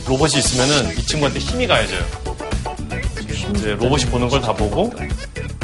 [0.07, 1.99] 로봇이 있으면은 이 친구한테 힘이 가해져요.
[3.55, 4.91] 이제 로봇이 보는 걸 다 보고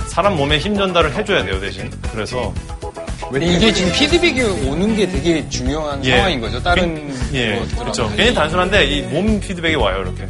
[0.07, 1.89] 사람 몸에 힘 전달을 해줘야 돼요 대신.
[2.11, 2.53] 그래서
[3.41, 6.11] 이게 지금 피드백이 오는 게 되게 중요한 예.
[6.17, 6.61] 상황인 거죠.
[6.61, 7.77] 다른 예, 것들은.
[7.79, 8.07] 그렇죠.
[8.09, 10.27] 굉장히 단순한데 이 몸 피드백이 와요 이렇게.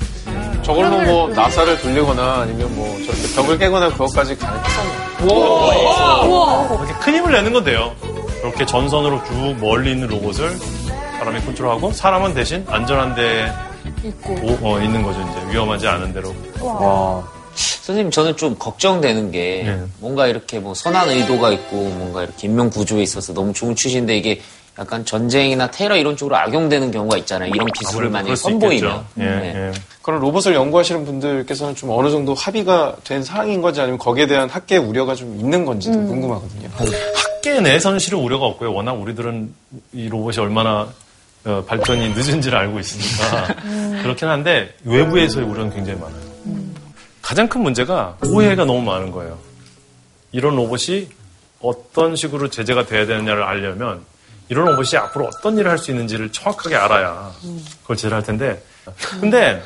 [0.63, 4.63] 저걸로 뭐 나사를 돌리거나 아니면 뭐 저렇게 벽을 깨거나 그것까지 가능해요.
[6.79, 7.93] 이렇게 큰 힘을 내는 건 돼요.
[8.43, 10.51] 이렇게 전선으로 쭉 멀리 있는 로봇을
[11.19, 13.51] 사람이 컨트롤하고 사람은 대신 안전한 데
[14.03, 14.35] 있고.
[14.63, 16.33] 어, 있는 거죠 이제 위험하지 않은 대로.
[17.81, 19.83] 선생님, 저는 좀 걱정되는 게 네.
[19.99, 24.39] 뭔가 이렇게 뭐 선한 의도가 있고 뭔가 이렇게 인명 구조에 있어서 너무 좋은 취지인데 이게
[24.79, 27.51] 약간 전쟁이나 테러 이런 쪽으로 악용되는 경우가 있잖아요.
[27.53, 29.05] 이런 기술을 만약에 수 선보이면.
[29.19, 29.71] 예, 네.
[30.01, 34.77] 그런 로봇을 연구하시는 분들께서는 좀 어느 정도 합의가 된 사항인 건지 아니면 거기에 대한 학계
[34.77, 36.69] 우려가 좀 있는 건지도 궁금하거든요.
[37.15, 38.73] 학계 내에서는 실은 우려가 없고요.
[38.73, 39.53] 워낙 우리들은
[39.93, 40.87] 이 로봇이 얼마나
[41.43, 43.55] 어, 발전이 늦은지를 알고 있으니까
[44.03, 46.30] 그렇긴 한데 외부에서의 우려는 굉장히 많아요.
[47.21, 49.37] 가장 큰 문제가 오해가 너무 많은 거예요.
[50.31, 51.09] 이런 로봇이
[51.61, 54.01] 어떤 식으로 제재가 돼야 되느냐를 알려면
[54.49, 57.31] 이런 로봇이 앞으로 어떤 일을 할 수 있는지를 정확하게 알아야
[57.81, 58.61] 그걸 제재를 할 텐데
[59.19, 59.61] 근데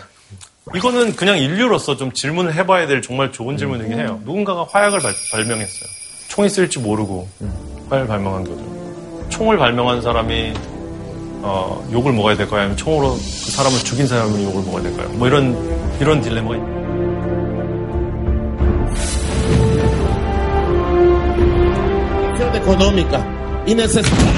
[0.76, 4.20] 이거는 그냥 인류로서 좀 질문을 해봐야 될 정말 좋은 질문이긴 해요.
[4.26, 5.90] 누군가가 화약을 발, 발명했어요.
[6.28, 7.28] 총이 쓸지 모르고
[7.90, 9.28] 화약을 발명한 거죠.
[9.30, 10.54] 총을 발명한 사람이
[11.48, 12.62] 어, 욕을 먹어야 될까요?
[12.62, 15.08] 아니면 총으로 그 사람을 죽인 사람이 욕을 먹어야 될까요?
[15.10, 16.85] 뭐 이런 이런 딜레마가 있-
[22.66, 23.24] económica
[23.68, 24.34] y necesitamos.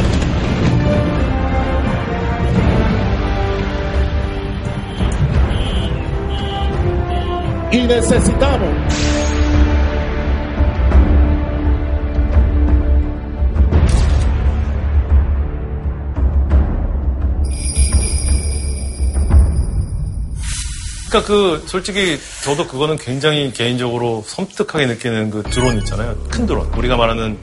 [7.71, 8.69] Y necesitamos
[21.09, 26.15] 그러니까 그 솔직히 저도 그거는 굉장히 개인적으로 섬뜩하게 느끼는 그 드론 있잖아요.
[26.29, 26.67] 큰 드론.
[26.73, 27.37] 우리가 말하는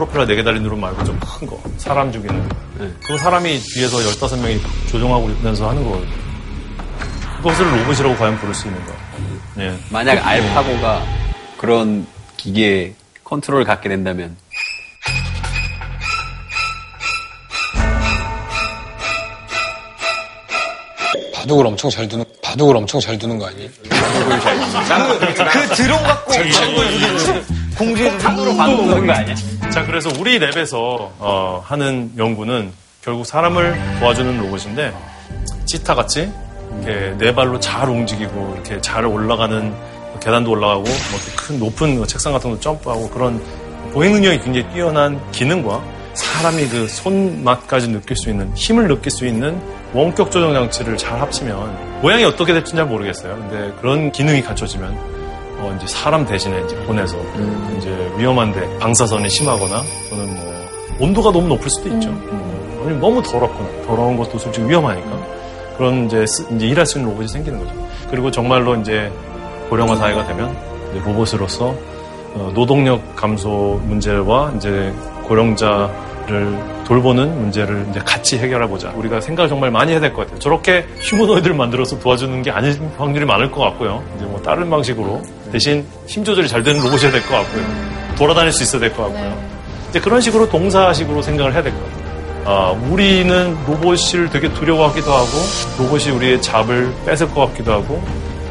[0.00, 1.60] 프로펠러 4개 달린 드론 말고 좀 큰 거.
[1.76, 2.56] 사람 죽이는 거.
[3.06, 4.58] 그 사람이 뒤에서 15명이
[4.90, 6.10] 조종하고 있면서 하는 거거든요.
[7.38, 8.92] 그것을 로봇이라고 과연 부를 수 있는가.
[9.58, 9.76] 예.
[9.90, 11.02] 만약 알파고가
[11.58, 12.94] 그런 기계
[13.24, 14.36] 컨트롤을 갖게 된다면
[21.34, 23.68] 바둑을 엄청 잘 두는 바둑을 엄청 잘 두는 거 아니에요?
[23.82, 26.32] 그 드론 갖고
[27.78, 29.34] 공중에서 함부로 받는 거 아니야?
[29.70, 34.92] 자, 그래서 우리 랩에서 어, 하는 연구는 결국 사람을 도와주는 로봇인데
[35.66, 36.30] 치타 같이
[36.82, 39.72] 이렇게 네 발로 잘 움직이고 이렇게 잘 올라가는
[40.20, 43.40] 계단도 올라가고 뭐 이렇게 큰 높은 책상 같은 거 점프하고 그런
[43.92, 45.82] 보행 능력이 굉장히 뛰어난 기능과
[46.14, 49.60] 사람이 그 손맛까지 느낄 수 있는 힘을 느낄 수 있는
[49.94, 53.36] 원격 조정 장치를 잘 합치면 모양이 어떻게 될지 잘 모르겠어요.
[53.36, 55.19] 근데 그런 기능이 갖춰지면
[55.60, 57.16] 어, 이제 사람 대신에 이제 보내서
[57.76, 60.54] 이제 위험한데 방사선이 심하거나 또는 뭐
[61.00, 62.08] 온도가 너무 높을 수도 있죠.
[62.10, 65.08] 어, 아니면 너무 더럽거나 더러운 것도 솔직히 위험하니까
[65.76, 67.72] 그런 이제, 쓰- 이제 일할 수 있는 로봇이 생기는 거죠.
[68.10, 69.10] 그리고 정말로 이제
[69.70, 70.54] 고령화 사회가 되면
[70.90, 71.74] 이제 로봇으로서
[72.34, 74.92] 어, 노동력 감소 문제와 이제
[75.24, 75.90] 고령자
[76.30, 76.56] 를
[76.86, 78.90] 돌보는 문제를 이제 같이 해결해 보자.
[78.94, 80.38] 우리가 생각을 정말 많이 해야 될 것 같아요.
[80.38, 84.02] 저렇게 휴머노이드를 만들어서 도와주는 게 아닐 확률이 많을 것 같고요.
[84.16, 85.20] 이제 뭐 다른 방식으로
[85.50, 87.64] 대신 힘 조절이 잘 되는 로봇이어야 될것 같고요.
[88.16, 89.36] 돌아다닐 수 있어야 될 것 같고요.
[89.88, 92.00] 이제 그런 식으로 동사식으로 생각을 해야 될 것 같아요.
[92.46, 95.26] 아, 우리는 로봇을 되게 두려워하기도 하고
[95.78, 98.00] 로봇이 우리의 잡을 뺏을 것 같기도 하고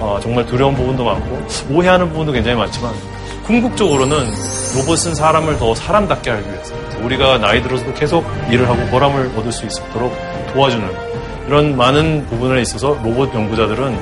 [0.02, 2.94] 아, 정말 두려운 부분도 많고 오해하는 부분도 굉장히 많지만
[3.50, 4.32] 궁극적으로는
[4.76, 9.66] 로봇은 사람을 더 사람답게 하기 위해서 우리가 나이 들어서도 계속 일을 하고 보람을 얻을 수
[9.66, 10.16] 있도록
[10.54, 10.88] 도와주는
[11.48, 14.00] 이런 많은 부분에 있어서 로봇 연구자들은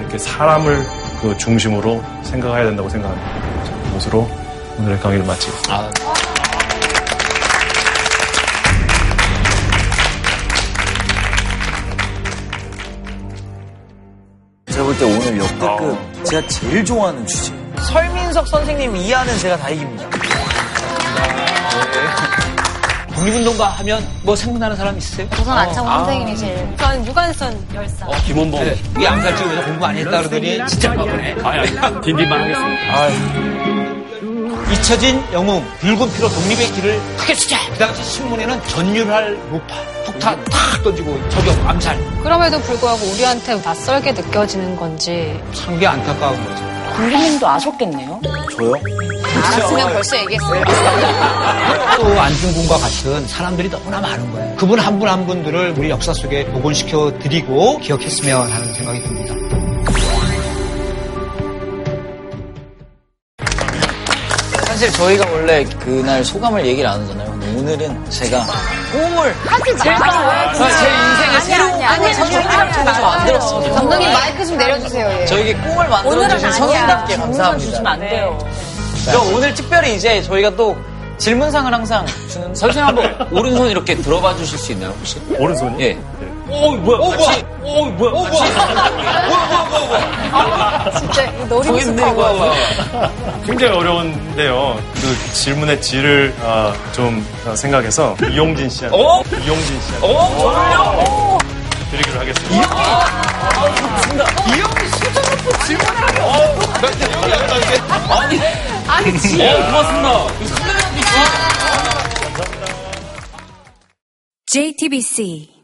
[0.00, 0.84] 이렇게 사람을
[1.22, 3.64] 그 중심으로 생각해야 된다고 생각합니다.
[3.64, 4.28] 자, 이것으로
[4.78, 5.90] 오늘의 강의를 마치겠습니다.
[14.66, 17.59] 제가 볼 때 오늘 역대급 제가 제일 좋아하는 주제.
[17.86, 20.06] 설민석 선생님 이하는 제가 다 이깁니다.
[23.14, 25.28] 독립운동가 하면 뭐 생각나는 사람 있으세요?
[25.36, 25.98] 조선 안창호 아.
[25.98, 26.76] 선생님이 제일.
[26.78, 28.06] 저는 유관순 열사.
[28.06, 28.74] 어, 김원봉.
[28.98, 31.36] 이 암살지구에서 공부 안 했다 그러더니 진짜 바보네.
[31.42, 33.50] 아, 빈빈만 하겠습니다.
[34.72, 37.58] 잊혀진 영웅, 붉은 피로 독립의 길을 크게 쓰자.
[37.72, 39.74] 그 당시 신문에는 전율할 무파,
[40.06, 41.98] 폭탄 탁 던지고 저격, 암살.
[42.22, 45.38] 그럼에도 불구하고 우리한테 낯설게 느껴지는 건지.
[45.52, 46.79] 참 게 안타까운 거죠.
[47.00, 48.20] 국민님도 아셨겠네요?
[48.56, 48.74] 저요?
[49.34, 50.64] 알았으면 벌써 얘기했어요.
[51.96, 54.56] 또 안중근과 같은 사람들이 너무나 많은 거예요.
[54.56, 59.34] 그분 한분한 분들을 우리 역사 속에 복원시켜 드리고 기억했으면 하는 생각이 듭니다.
[64.66, 67.29] 사실 저희가 원래 그날 소감을 얘기를 안 하잖아요.
[67.56, 68.44] 오늘은 제가
[68.92, 73.74] 꿈을 하지 제 인생의 새로운 꿈을 저희가 만들었습니다.
[73.74, 75.08] 감독님 마이크 좀 내려주세요.
[75.20, 75.26] 예.
[75.26, 77.58] 저에게 꿈을 만들어주신 선생님께 감사합니다.
[77.58, 78.38] 주시면 안 돼요.
[79.10, 80.76] 저 오늘 특별히 이제 저희가 또
[81.18, 85.20] 질문상을 항상 주는 선생님 한번 오른손 이렇게 들어봐 주실 수 있나요 혹시?
[85.38, 85.82] 오른손이?
[85.82, 85.98] 예.
[86.50, 87.16] 오, 뭐야?
[87.16, 87.44] 같이.
[87.62, 88.12] 오, 뭐야?
[88.12, 88.30] 오, 뭐야?
[90.98, 92.20] 진짜 놀이기구 보이는데, 타고.
[92.20, 92.52] 이거.
[93.46, 94.80] 굉장히 어려운데요.
[94.94, 99.22] 그 질문의 질을 아, 좀 아, 생각해서 이용진 씨한테 어?
[99.44, 101.38] 이용진 씨한테 어,
[101.90, 102.68] 드리기로 하겠습니다.
[108.88, 110.26] 아니, 지 어, 고맙습니다.
[114.46, 115.59] JTBC